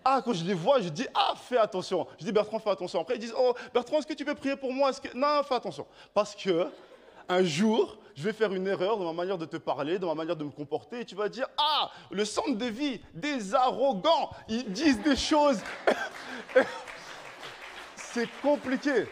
[0.05, 2.07] Ah, quand je les vois, je dis Ah, fais attention.
[2.19, 3.01] Je dis Bertrand, fais attention.
[3.01, 4.93] Après, ils disent Oh, Bertrand, est-ce que tu peux prier pour moi?
[4.93, 5.17] Que...
[5.17, 5.87] Non, fais attention.
[6.15, 6.69] Parce que
[7.31, 10.15] un jour, je vais faire une erreur dans ma manière de te parler, dans ma
[10.15, 14.31] manière de me comporter, et tu vas dire, ah, le centre de vie des arrogants,
[14.49, 15.61] ils disent des choses.
[17.95, 19.07] C'est compliqué.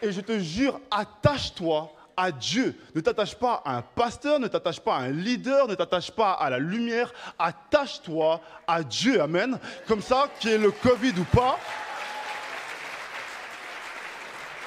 [0.00, 2.74] Et je te jure, attache-toi à Dieu.
[2.94, 6.32] Ne t'attache pas à un pasteur, ne t'attache pas à un leader, ne t'attache pas
[6.32, 7.12] à la lumière.
[7.38, 9.20] Attache-toi à Dieu.
[9.20, 9.58] Amen.
[9.86, 11.58] Comme ça, qu'il y ait le Covid ou pas,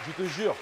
[0.07, 0.55] je te jure,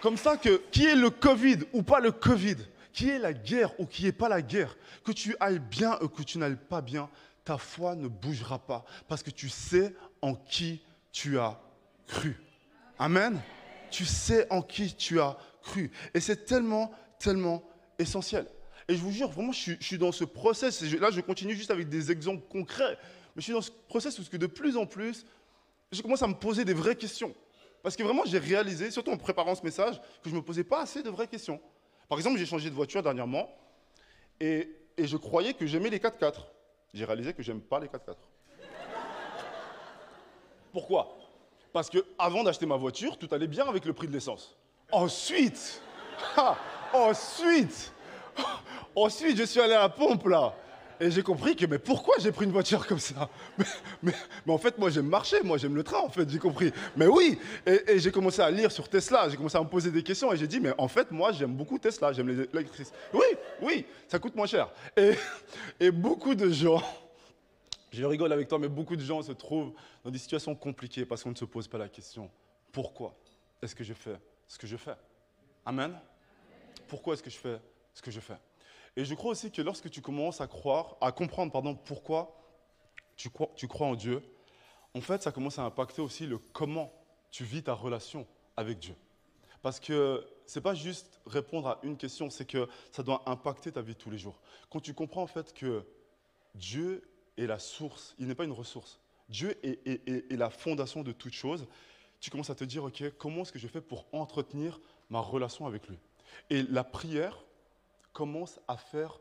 [0.00, 2.56] comme ça que qui est le Covid ou pas le Covid,
[2.92, 6.08] qui est la guerre ou qui n'est pas la guerre, que tu ailles bien ou
[6.08, 7.08] que tu n'ailles pas bien,
[7.44, 10.82] ta foi ne bougera pas parce que tu sais en qui
[11.12, 11.60] tu as
[12.06, 12.36] cru.
[12.98, 13.40] Amen.
[13.90, 15.90] Tu sais en qui tu as cru.
[16.14, 17.62] Et c'est tellement, tellement
[17.98, 18.46] essentiel.
[18.88, 20.82] Et je vous jure, vraiment, je suis, dans ce process.
[20.82, 22.98] Là, je continue juste avec des exemples concrets.
[23.36, 25.26] Mais je suis dans ce process où que de plus en plus,
[25.92, 27.34] je commence à me poser des vraies questions.
[27.82, 30.64] Parce que vraiment, j'ai réalisé, surtout en préparant ce message, que je ne me posais
[30.64, 31.60] pas assez de vraies questions.
[32.08, 33.48] Par exemple, j'ai changé de voiture dernièrement
[34.40, 36.34] et, je croyais que j'aimais les 4x4.
[36.92, 38.16] J'ai réalisé que j'aime pas les 4x4.
[40.72, 41.16] Pourquoi?
[41.72, 44.56] Parce que avant d'acheter ma voiture, tout allait bien avec le prix de l'essence.
[44.90, 45.80] Ensuite,
[46.92, 47.92] ensuite,
[48.96, 50.54] ensuite, je suis allé à la pompe là.
[51.00, 53.28] Et j'ai compris que, mais pourquoi j'ai pris une voiture comme ça?
[54.02, 54.12] Mais,
[54.48, 56.72] en fait, moi, j'aime marcher, moi, j'aime le train, en fait, j'ai compris.
[56.96, 60.02] Mais oui, et, j'ai commencé à lire sur Tesla, j'ai commencé à me poser des
[60.02, 62.92] questions, et j'ai dit, mais en fait, moi, j'aime beaucoup Tesla, j'aime les électrices.
[63.12, 63.26] Oui,
[63.62, 64.70] oui, ça coûte moins cher.
[65.78, 66.82] Et beaucoup de gens,
[67.92, 69.72] je rigole avec toi, mais beaucoup de gens se trouvent
[70.04, 72.28] dans des situations compliquées parce qu'on ne se pose pas la question,
[72.72, 73.14] pourquoi
[73.62, 74.16] est-ce que je fais
[74.48, 74.94] ce que je fais?
[75.64, 75.92] Amen?
[76.88, 77.60] Pourquoi est-ce que je fais
[77.94, 78.36] ce que je fais?
[78.98, 82.34] Et je crois aussi que lorsque tu commences à croire, à comprendre pardon, pourquoi
[83.14, 84.20] tu crois, en Dieu,
[84.92, 86.92] en fait, ça commence à impacter aussi le comment
[87.30, 88.96] tu vis ta relation avec Dieu.
[89.62, 93.70] Parce que ce n'est pas juste répondre à une question, c'est que ça doit impacter
[93.70, 94.40] ta vie tous les jours.
[94.68, 95.84] Quand tu comprends en fait que
[96.56, 98.98] Dieu est la source, il n'est pas une ressource.
[99.28, 101.68] Dieu est, est, la fondation de toute chose.
[102.18, 105.68] Tu commences à te dire, OK, comment est-ce que je fais pour entretenir ma relation
[105.68, 106.00] avec lui?
[106.50, 107.44] Et la prière,
[108.18, 109.20] commence à faire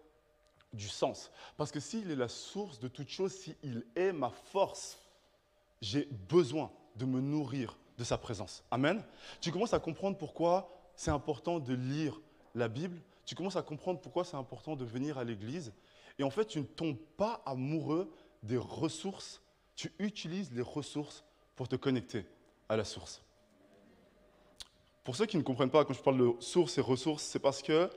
[0.74, 1.30] du sens.
[1.56, 4.98] Parce que s'il est la source de toute chose, s'il est ma force,
[5.84, 8.64] j'ai besoin de me nourrir de sa présence.
[8.72, 9.04] Amen.
[9.40, 12.20] Tu commences à comprendre pourquoi c'est important de lire
[12.56, 13.00] la Bible.
[13.24, 15.74] Tu commences à comprendre pourquoi c'est important de venir à l'église.
[16.18, 19.44] Et en fait, tu ne tombes pas amoureux des ressources.
[19.76, 21.24] Tu utilises les ressources
[21.56, 22.26] pour te connecter
[22.68, 23.22] à la source.
[25.04, 27.62] Pour ceux qui ne comprennent pas, quand je parle de sources et ressources, c'est parce
[27.62, 27.92] que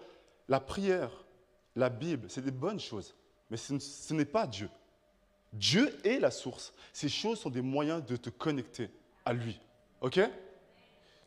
[0.51, 1.11] la prière,
[1.77, 3.15] la Bible, c'est des bonnes choses,
[3.49, 4.69] mais ce n'est pas Dieu.
[5.53, 6.75] Dieu est la source.
[6.93, 8.91] Ces choses sont des moyens de te connecter
[9.25, 9.59] à lui.
[10.01, 10.21] OK?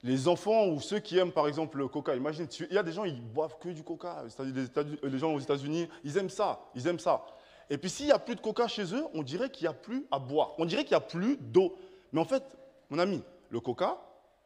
[0.03, 2.91] Les enfants ou ceux qui aiment par exemple le coca, imagine, il y a des
[2.91, 4.25] gens, ils boivent que du coca.
[4.39, 7.25] Les, les gens aux États-Unis, ils aiment ça, ils aiment ça.
[7.69, 9.73] Et puis s'il n'y a plus de coca chez eux, on dirait qu'il n'y a
[9.73, 10.51] plus à boire.
[10.57, 11.77] On dirait qu'il n'y a plus d'eau.
[12.11, 12.43] Mais en fait,
[12.89, 13.97] mon ami, le coca,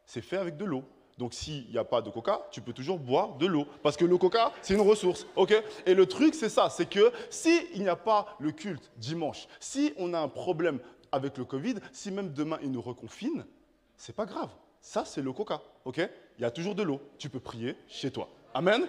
[0.06, 0.84] c'est fait avec de l'eau.
[1.18, 3.66] Donc s'il n'y a pas de coca, tu peux toujours boire de l'eau.
[3.82, 5.26] Parce que le coca, c'est une ressource.
[5.34, 5.52] ok?
[5.84, 9.92] Et le truc, c'est ça, c'est que s'il n'y a pas le culte dimanche, si
[9.98, 10.78] on a un problème
[11.10, 13.44] avec le Covid, si même demain il nous reconfine,
[13.96, 14.50] c'est pas grave.
[14.80, 15.60] Ça, c'est le coca.
[15.84, 16.08] ok?
[16.38, 17.00] Il y a toujours de l'eau.
[17.18, 18.28] Tu peux prier chez toi.
[18.54, 18.86] Amen?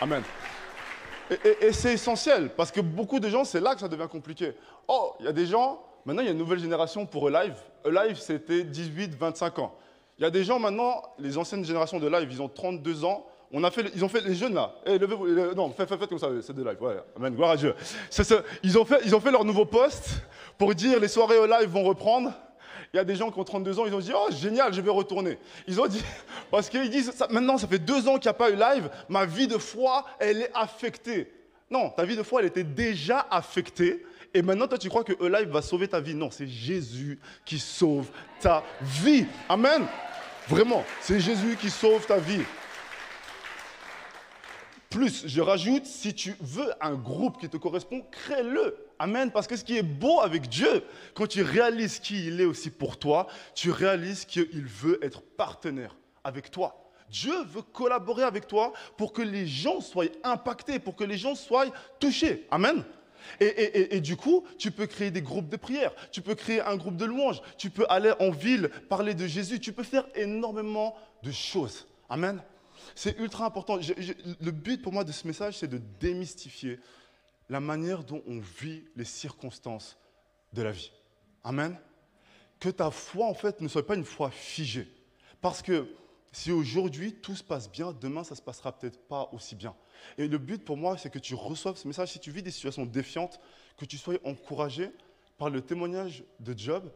[0.00, 0.22] Amen.
[1.62, 4.54] Et c'est essentiel, parce que beaucoup de gens, c'est là que ça devient compliqué.
[4.86, 7.54] Oh, il y a des gens, Maintenant, il y a une nouvelle génération pour Live.
[7.84, 9.74] Live, c'était 18-25 ans.
[10.18, 13.26] Il y a des gens maintenant, les anciennes générations de Live, ils ont 32 ans.
[13.52, 14.74] On a fait, ils ont fait les jeunes là.
[14.86, 16.78] Eh, levez-vous, non, faites, comme ça, c'est de live.
[17.14, 17.74] Amen, gloire à Dieu.
[18.62, 20.22] ils, ont fait, ils ont fait leur nouveau poste
[20.56, 22.32] pour dire les soirées au live vont reprendre.
[22.94, 24.80] Il y a des gens qui ont 32 ans, ils ont dit Oh, génial, je
[24.80, 25.38] vais retourner.
[25.66, 26.02] Ils ont dit,
[26.50, 29.26] parce qu'ils disent Maintenant, ça fait deux ans qu'il n'y a pas eu live, ma
[29.26, 31.30] vie de foi, elle est affectée.
[31.70, 34.02] Non, ta vie de foi, elle était déjà affectée
[34.34, 36.14] et maintenant, toi, tu crois que E-Live va sauver ta vie?
[36.14, 39.26] Non, c'est Jésus qui sauve ta vie.
[39.48, 39.86] Amen.
[40.48, 42.42] Vraiment, c'est Jésus qui sauve ta vie.
[44.88, 48.76] Plus, je rajoute, si tu veux un groupe qui te correspond, crée-le.
[48.98, 49.30] Amen.
[49.30, 50.82] Parce que ce qui est beau avec Dieu,
[51.14, 55.96] quand tu réalises qui il est aussi pour toi, tu réalises qu'il veut être partenaire
[56.24, 56.90] avec toi.
[57.10, 61.34] Dieu veut collaborer avec toi pour que les gens soient impactés, pour que les gens
[61.34, 61.66] soient
[62.00, 62.46] touchés.
[62.50, 62.84] Amen.
[63.40, 66.96] Et, du coup, tu peux créer des groupes de prière, tu peux créer un groupe
[66.96, 71.30] de louanges, tu peux aller en ville parler de Jésus, tu peux faire énormément de
[71.30, 71.86] choses.
[72.08, 72.42] Amen.
[72.94, 73.78] C'est ultra important.
[73.78, 76.78] le but pour moi de ce message, c'est de démystifier
[77.48, 79.98] la manière dont on vit les circonstances
[80.52, 80.92] de la vie.
[81.44, 81.76] Amen.
[82.60, 84.88] Que ta foi, en fait, ne soit pas une foi figée.
[85.40, 85.88] Parce que
[86.32, 89.76] si aujourd'hui tout se passe bien, demain ça se passera peut-être pas aussi bien.
[90.16, 92.12] Et le but pour moi, c'est que tu reçoives ce message.
[92.12, 93.38] Si tu vis des situations défiantes,
[93.76, 94.90] que tu sois encouragé
[95.36, 96.90] par le témoignage de Job,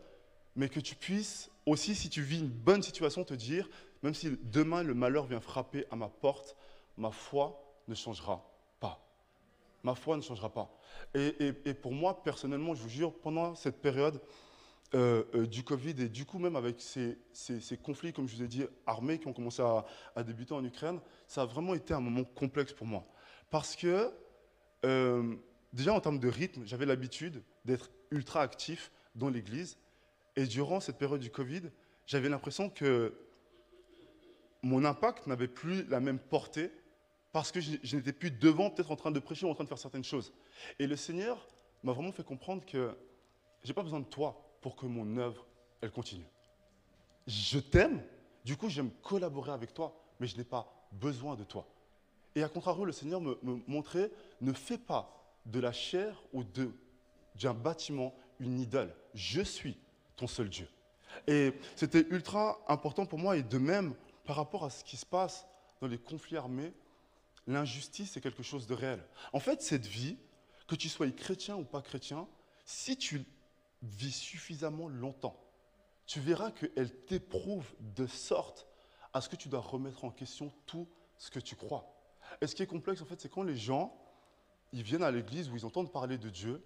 [0.57, 3.68] mais que tu puisses aussi, si tu vis une bonne situation, te dire,
[4.03, 6.57] même si demain le malheur vient frapper à ma porte,
[6.96, 8.42] ma foi ne changera
[8.81, 9.07] pas.
[9.83, 10.70] Ma foi ne changera pas.
[11.14, 14.20] Et, et pour moi, personnellement, je vous jure, pendant cette période,
[14.97, 17.19] euh, euh, du Covid et du coup même avec ces,
[17.83, 21.43] conflits, comme je vous ai dit, armés qui ont commencé à, débuter en Ukraine, ça
[21.43, 23.05] a vraiment été un moment complexe pour moi.
[23.51, 24.11] Parce que
[24.87, 25.35] euh,
[25.75, 29.77] déjà en termes de rythme, j'avais l'habitude d'être ultra actif dans l'Église
[30.35, 31.65] et durant cette période du Covid,
[32.07, 33.13] j'avais l'impression que
[34.63, 36.71] mon impact n'avait plus la même portée
[37.33, 39.65] parce que je, je n'étais plus devant, peut-être en train de prêcher ou en train
[39.65, 40.33] de faire certaines choses.
[40.79, 41.47] Et le Seigneur
[41.83, 42.97] m'a vraiment fait comprendre que
[43.63, 45.47] j'ai pas besoin de toi pour que mon œuvre,
[45.81, 46.27] elle continue.
[47.27, 48.03] Je t'aime,
[48.45, 51.66] du coup j'aime collaborer avec toi, mais je n'ai pas besoin de toi.
[52.35, 55.12] Et à contrario, le Seigneur me, montrait, ne fais pas
[55.47, 58.95] de la chair ou d'un bâtiment une idole.
[59.14, 59.79] Je suis
[60.16, 60.69] ton seul Dieu.
[61.27, 63.95] Et c'était ultra important pour moi, et de même
[64.27, 65.47] par rapport à ce qui se passe
[65.81, 66.73] dans les conflits armés,
[67.47, 69.03] l'injustice c'est quelque chose de réel.
[69.33, 70.19] En fait, cette vie,
[70.66, 72.27] que tu sois chrétien ou pas chrétien,
[72.64, 73.25] si tu
[73.83, 75.39] vis suffisamment longtemps,
[76.07, 78.67] tu verras qu'elle t'éprouve de sorte
[79.12, 81.93] à ce que tu dois remettre en question tout ce que tu crois.
[82.41, 83.97] Et ce qui est complexe, en fait, c'est quand les gens,
[84.73, 86.62] ils viennent à l'église où ils entendent parler de Dieu,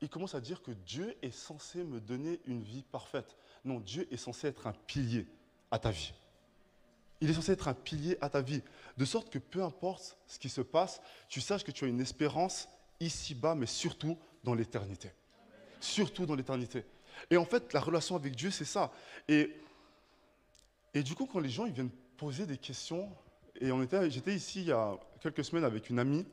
[0.00, 3.36] ils commencent à dire que Dieu est censé me donner une vie parfaite.
[3.64, 5.26] Non, Dieu est censé être un pilier
[5.70, 6.12] à ta vie.
[7.20, 8.62] Il est censé être un pilier à ta vie,
[8.96, 12.00] de sorte que peu importe ce qui se passe, tu saches que tu as une
[12.00, 12.68] espérance
[13.00, 15.10] ici-bas, mais surtout dans l'éternité.
[15.80, 16.84] Surtout dans l'éternité.
[17.30, 18.92] Et en fait, la relation avec Dieu, c'est ça.
[19.28, 19.54] Et,
[20.94, 23.10] et du coup, quand les gens ils viennent poser des questions,
[23.60, 23.70] et
[24.10, 26.26] j'étais ici il y a quelques semaines avec une amie,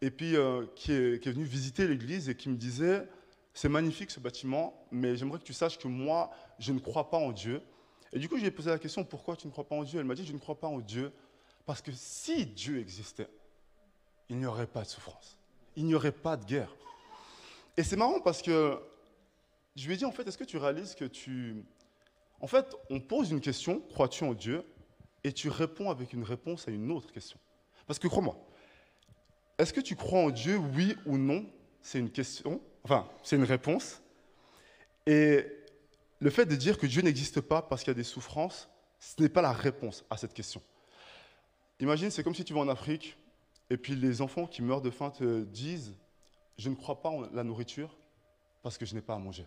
[0.00, 3.06] et puis euh, qui, est, qui est venue visiter l'église et qui me disait,
[3.54, 7.18] c'est magnifique ce bâtiment, mais j'aimerais que tu saches que moi, je ne crois pas
[7.18, 7.62] en Dieu.
[8.12, 9.84] Et du coup, je lui ai posé la question, pourquoi tu ne crois pas en
[9.84, 10.00] Dieu?
[10.00, 11.12] Elle m'a dit, je ne crois pas en Dieu,
[11.64, 13.28] parce que si Dieu existait,
[14.28, 15.38] il n'y aurait pas de souffrance,
[15.76, 16.74] il n'y aurait pas de guerre.
[17.76, 18.78] Et c'est marrant parce que
[19.76, 21.64] je lui ai dit, en fait, est-ce que tu réalises que tu...
[22.40, 24.64] En fait, on pose une question, crois-tu en Dieu
[25.24, 27.38] Et tu réponds avec une réponse à une autre question.
[27.86, 28.36] Parce que crois-moi,
[29.58, 31.46] est-ce que tu crois en Dieu, oui ou non
[31.80, 34.02] C'est une question, enfin, c'est une réponse.
[35.06, 35.46] Et
[36.20, 39.20] le fait de dire que Dieu n'existe pas parce qu'il y a des souffrances, ce
[39.20, 40.62] n'est pas la réponse à cette question.
[41.80, 43.16] Imagine, c'est comme si tu vas en Afrique
[43.70, 45.96] et puis les enfants qui meurent de faim te disent
[46.58, 47.96] Je ne crois pas en la nourriture
[48.62, 49.46] parce que je n'ai pas à manger.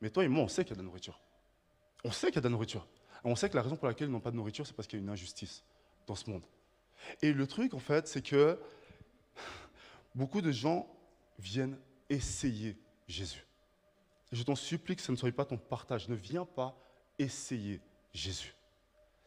[0.00, 1.20] Mais toi et moi, on sait qu'il y a de la nourriture.
[2.04, 2.86] On sait qu'il y a de la nourriture.
[3.24, 4.98] on sait que la raison pour laquelle ils n'ont pas de nourriture, c'est parce qu'il
[4.98, 5.62] y a une injustice
[6.06, 6.42] dans ce monde.
[7.22, 8.58] Et le truc, en fait, c'est que
[10.14, 10.86] beaucoup de gens
[11.38, 13.46] viennent essayer Jésus.
[14.32, 16.08] Je t'en supplie que ce ne soit pas ton partage.
[16.08, 16.76] Ne viens pas
[17.18, 17.80] essayer
[18.12, 18.54] Jésus.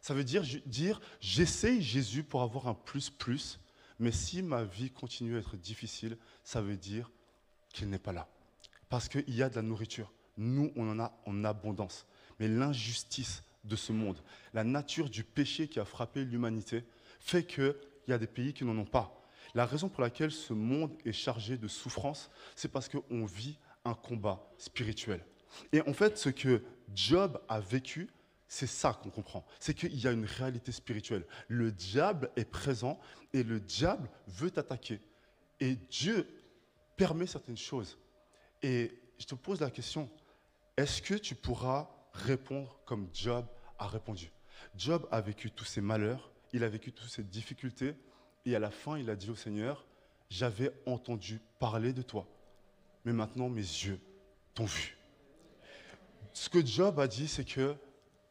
[0.00, 3.60] Ça veut dire dire j'essaye Jésus pour avoir un plus plus,
[3.98, 7.10] mais si ma vie continue à être difficile, ça veut dire
[7.72, 8.28] qu'il n'est pas là.
[8.88, 10.12] Parce qu'il y a de la nourriture.
[10.36, 12.06] Nous, on en a en abondance.
[12.38, 14.18] Mais l'injustice de ce monde,
[14.52, 16.84] la nature du péché qui a frappé l'humanité,
[17.20, 17.74] fait qu'il
[18.08, 19.20] y a des pays qui n'en ont pas.
[19.54, 23.94] La raison pour laquelle ce monde est chargé de souffrance, c'est parce qu'on vit un
[23.94, 25.24] combat spirituel.
[25.72, 26.62] Et en fait, ce que
[26.94, 28.10] Job a vécu,
[28.48, 29.44] c'est ça qu'on comprend.
[29.58, 31.26] C'est qu'il y a une réalité spirituelle.
[31.48, 33.00] Le diable est présent
[33.32, 35.00] et le diable veut t'attaquer.
[35.60, 36.28] Et Dieu
[36.96, 37.98] permet certaines choses.
[38.62, 40.08] Et je te pose la question,
[40.76, 43.46] est-ce que tu pourras répondre comme Job
[43.78, 44.30] a répondu?
[44.76, 47.94] Job a vécu tous ses malheurs, il a vécu toutes ses difficultés,
[48.46, 49.86] et à la fin, il a dit au Seigneur,
[50.30, 52.26] j'avais entendu parler de toi,
[53.04, 54.00] mais maintenant mes yeux
[54.54, 54.96] t'ont vu.
[56.32, 57.76] Ce que Job a dit, c'est que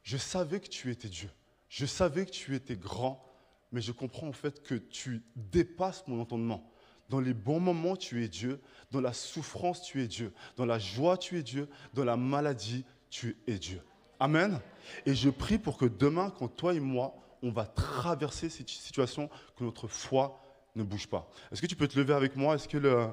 [0.03, 1.29] je savais que tu étais Dieu,
[1.69, 3.25] je savais que tu étais grand,
[3.71, 6.69] mais je comprends en fait que tu dépasses mon entendement.
[7.09, 8.61] Dans les bons moments, tu es Dieu.
[8.91, 10.33] Dans la souffrance, tu es Dieu.
[10.55, 11.67] Dans la joie, tu es Dieu.
[11.93, 13.81] Dans la maladie, tu es Dieu.
[14.19, 14.59] Amen.
[15.05, 19.29] Et je prie pour que demain, quand toi et moi, on va traverser cette situation,
[19.57, 20.39] que notre foi
[20.75, 21.29] ne bouge pas.
[21.51, 22.55] Est-ce que tu peux te lever avec moi?
[22.55, 23.09] Est-ce que le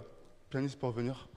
[0.50, 1.28] pianiste peut revenir?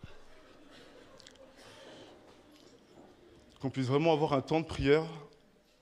[3.60, 5.06] Qu'on puisse vraiment avoir un temps de prière.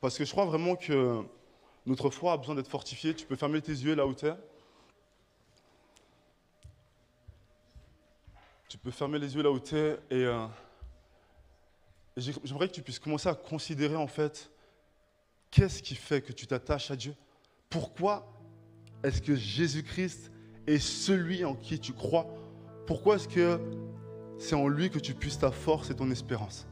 [0.02, 1.24] Parce que je crois vraiment que
[1.86, 3.14] notre foi a besoin d'être fortifiée.
[3.14, 4.34] Tu peux fermer tes yeux là où tu es.
[8.68, 10.48] Tu peux fermer les yeux là où tu es et, euh,
[12.18, 14.50] j'aimerais que tu puisses commencer à considérer en fait
[15.52, 17.14] qu'est-ce qui fait que tu t'attaches à Dieu?
[17.70, 18.28] Pourquoi
[19.04, 20.32] est-ce que Jésus-Christ
[20.68, 22.28] est celui en qui tu crois?
[22.88, 23.60] Pourquoi est-ce que
[24.40, 26.66] c'est en lui que tu puisses ta force et ton espérance?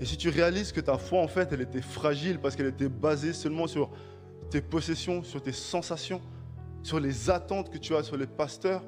[0.00, 2.88] Et si tu réalises que ta foi en fait elle était fragile parce qu'elle était
[2.88, 3.90] basée seulement sur
[4.50, 6.20] tes possessions, sur tes sensations,
[6.82, 8.82] sur les attentes que tu as sur les pasteurs,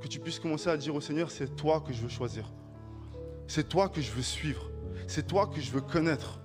[0.00, 2.52] que tu puisses commencer à dire au Seigneur, c'est toi que je veux choisir.
[3.46, 4.70] C'est toi que je veux suivre.
[5.06, 6.40] C'est toi que je veux connaître.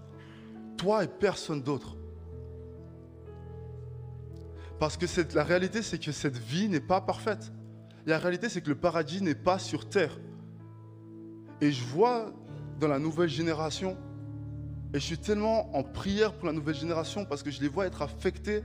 [0.78, 1.98] Toi et personne d'autre.
[4.80, 7.52] Parce que la réalité, c'est que cette vie n'est pas parfaite.
[8.06, 10.20] La réalité, c'est que le paradis n'est pas sur terre.
[11.60, 12.34] Et je vois
[12.82, 13.96] dans la nouvelle génération,
[14.94, 17.86] et je suis tellement en prière pour la nouvelle génération parce que je les vois
[17.86, 18.64] être affectés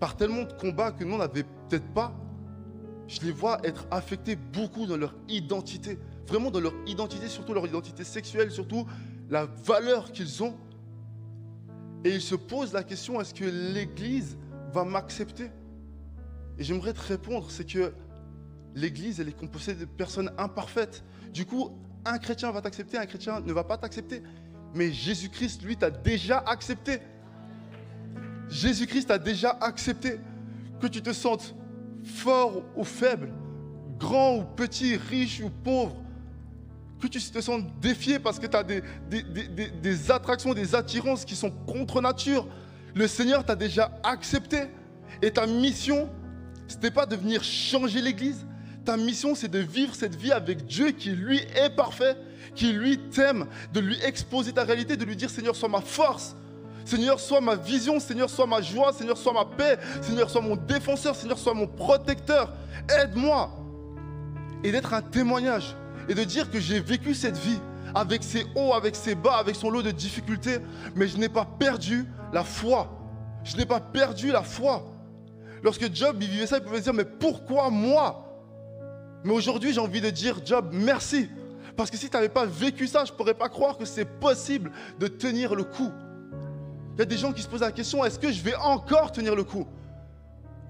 [0.00, 2.12] par tellement de combats que nous, n'avait peut-être pas
[3.08, 7.66] je les vois être affectés beaucoup dans leur identité, vraiment dans leur identité, surtout leur
[7.66, 8.86] identité sexuelle, surtout
[9.28, 10.54] la valeur qu'ils ont.
[12.04, 14.38] Et ils se posent la question, est-ce que l'Église
[14.72, 15.50] va m'accepter?
[16.58, 17.92] Et j'aimerais te répondre, c'est que
[18.74, 21.04] l'Église, elle est composée de personnes imparfaites.
[21.32, 24.22] Du coup, un chrétien va t'accepter, un chrétien ne va pas t'accepter.
[24.74, 27.00] Mais Jésus-Christ, lui, t'a déjà accepté.
[28.48, 30.18] Jésus-Christ a déjà accepté
[30.80, 31.54] que tu te sentes
[32.04, 33.32] fort ou faible,
[33.98, 35.96] grand ou petit, riche ou pauvre,
[37.00, 41.36] que tu te sens défié parce que tu as des, des, attractions, des attirances qui
[41.36, 42.46] sont contre nature,
[42.94, 44.64] le Seigneur t'a déjà accepté.
[45.20, 46.08] Et ta mission,
[46.66, 48.46] ce n'est pas de venir changer l'Église.
[48.84, 52.16] Ta mission, c'est de vivre cette vie avec Dieu qui, lui, est parfait,
[52.54, 56.34] qui, lui, t'aime, de lui exposer ta réalité, de lui dire, Seigneur, sois ma force.
[56.84, 60.56] Seigneur, sois ma vision, Seigneur, sois ma joie, Seigneur, sois ma paix, Seigneur, sois mon
[60.56, 62.52] défenseur, Seigneur, sois mon protecteur.
[62.88, 63.50] Aide-moi.
[64.64, 65.76] Et d'être un témoignage
[66.08, 67.58] et de dire que j'ai vécu cette vie
[67.94, 70.58] avec ses hauts, avec ses bas, avec son lot de difficultés,
[70.94, 72.98] mais je n'ai pas perdu la foi.
[73.44, 74.84] Je n'ai pas perdu la foi.
[75.62, 78.21] Lorsque Job vivait ça, il pouvait se dire, mais pourquoi moi?
[79.24, 81.28] Mais aujourd'hui, j'ai envie de dire, Job, merci.
[81.76, 84.04] Parce que si tu n'avais pas vécu ça, je ne pourrais pas croire que c'est
[84.04, 85.90] possible de tenir le coup.
[86.94, 89.12] Il y a des gens qui se posent la question, est-ce que je vais encore
[89.12, 89.66] tenir le coup?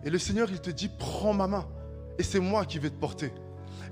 [0.05, 1.67] Et le Seigneur, il te dit, prends ma main.
[2.19, 3.33] Et c'est moi qui vais te porter.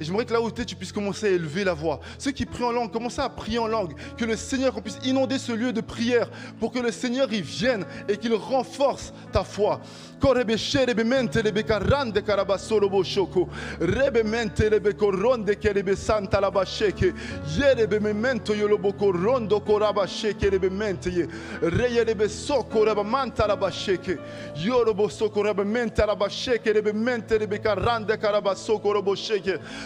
[0.01, 2.01] Et j'aimerais que là où tu es, tu puisses commencer à élever la voix.
[2.19, 3.93] Ceux qui prient en langue, commencez à prier en langue.
[4.17, 7.43] Que le Seigneur, qu'on puisse inonder ce lieu de prière pour que le Seigneur y
[7.43, 9.81] vienne et qu'il renforce ta foi.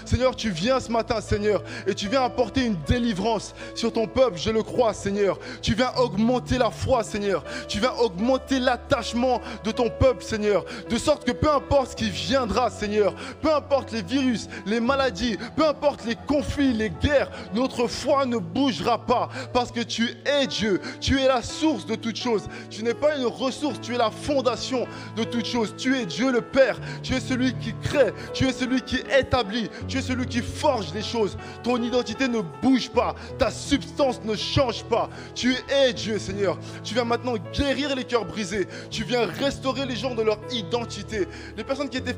[0.05, 4.39] Seigneur, tu viens ce matin, Seigneur, et tu viens apporter une délivrance sur ton peuple,
[4.39, 5.39] je le crois, Seigneur.
[5.63, 7.45] Tu viens augmenter la foi, Seigneur.
[7.69, 12.11] Tu viens augmenter l'attachement de ton peuple, Seigneur, de sorte que peu importe ce qui
[12.11, 17.87] viendra, Seigneur, peu importe les virus, les maladies, peu importe les conflits, les guerres, notre
[17.87, 22.17] foi ne bougera pas parce que tu es Dieu, tu es la source de toutes
[22.17, 22.45] choses.
[22.71, 24.87] Tu n'es pas une ressource, tu es la fondation
[25.17, 25.75] de toutes choses.
[25.77, 29.71] Tu es Dieu le Père, tu es celui qui crée, tu es celui qui établit,
[29.99, 31.37] es celui qui forge les choses.
[31.63, 35.09] Ton identité ne bouge pas, ta substance ne change pas.
[35.35, 36.59] Tu es Dieu, Seigneur.
[36.83, 41.29] Tu viens maintenant guérir les cœurs brisés, tu viens restaurer les gens de leur identité.
[41.57, 42.17] Les personnes qui étaient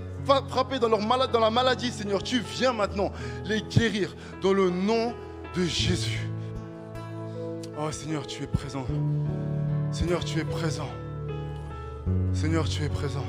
[0.49, 3.13] frappées dans la maladie, Seigneur, tu viens maintenant
[3.45, 5.15] les guérir dans le nom
[5.55, 6.29] de Jésus.
[7.79, 8.87] Oh Seigneur, tu es présent.
[9.93, 10.89] Seigneur, tu es présent.
[12.33, 13.25] Seigneur, tu es présent.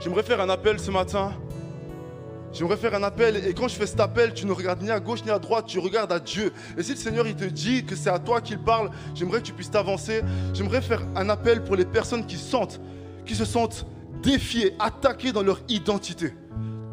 [0.00, 1.32] J'aimerais faire un appel ce matin.
[2.58, 4.98] J'aimerais faire un appel et quand je fais cet appel, tu ne regardes ni à
[4.98, 6.52] gauche ni à droite, tu regardes à Dieu.
[6.76, 9.52] Et si le Seigneur te dit que c'est à toi qu'il parle, j'aimerais que tu
[9.52, 10.22] puisses t'avancer.
[10.54, 12.80] J'aimerais faire un appel pour les personnes qui sentent
[13.24, 13.86] qui se sentent
[14.24, 16.34] défiés, attaqués dans leur identité.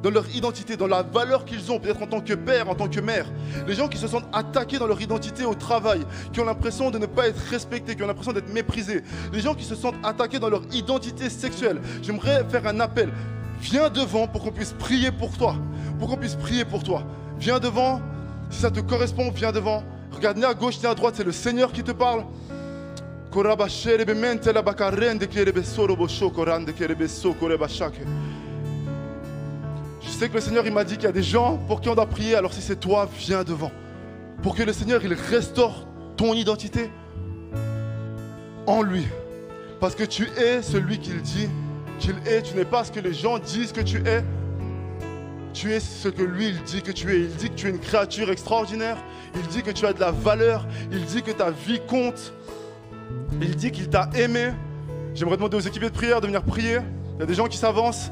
[0.04, 2.88] Dans leur identité, dans la valeur qu'ils ont, peut-être en tant que père, en tant
[2.88, 3.26] que mère.
[3.66, 6.02] Les gens qui se sentent attaqués dans leur identité au travail,
[6.32, 9.02] qui ont l'impression de ne pas être respectés, qui ont l'impression d'être méprisés.
[9.34, 11.82] Les gens qui se sentent attaqués dans leur identité sexuelle.
[12.04, 13.10] J'aimerais faire un appel.
[13.66, 15.56] Viens devant pour qu'on puisse prier pour toi.
[15.98, 17.04] Pour qu'on puisse prier pour toi.
[17.40, 18.00] Viens devant.
[18.52, 19.84] Si ça te correspond, viens devant.
[20.12, 22.26] Regarde ni à gauche ni à droite, c'est le Seigneur qui te parle.
[23.34, 23.42] Je
[30.10, 31.96] sais que le Seigneur il m'a dit qu'il y a des gens pour qui on
[31.96, 33.72] doit prier, alors si c'est toi, viens devant.
[34.44, 35.88] Pour que le Seigneur il restaure
[36.18, 36.92] ton identité
[38.68, 39.08] en lui.
[39.80, 41.50] Parce que tu es celui qu'il dit
[42.00, 42.42] qu'il est.
[42.42, 44.24] Tu n'es pas ce que les gens disent que tu es.
[45.54, 47.20] Tu es ce que lui, il dit que tu es.
[47.22, 48.98] Il dit que tu es une créature extraordinaire.
[49.36, 50.68] Il dit que tu as de la valeur.
[50.92, 52.34] Il dit que ta vie compte.
[53.42, 54.52] Il dit qu'il t'a aimé.
[55.14, 56.80] J'aimerais demander aux équipiers de prière de venir prier.
[57.16, 58.12] Il y a des gens qui s'avancent.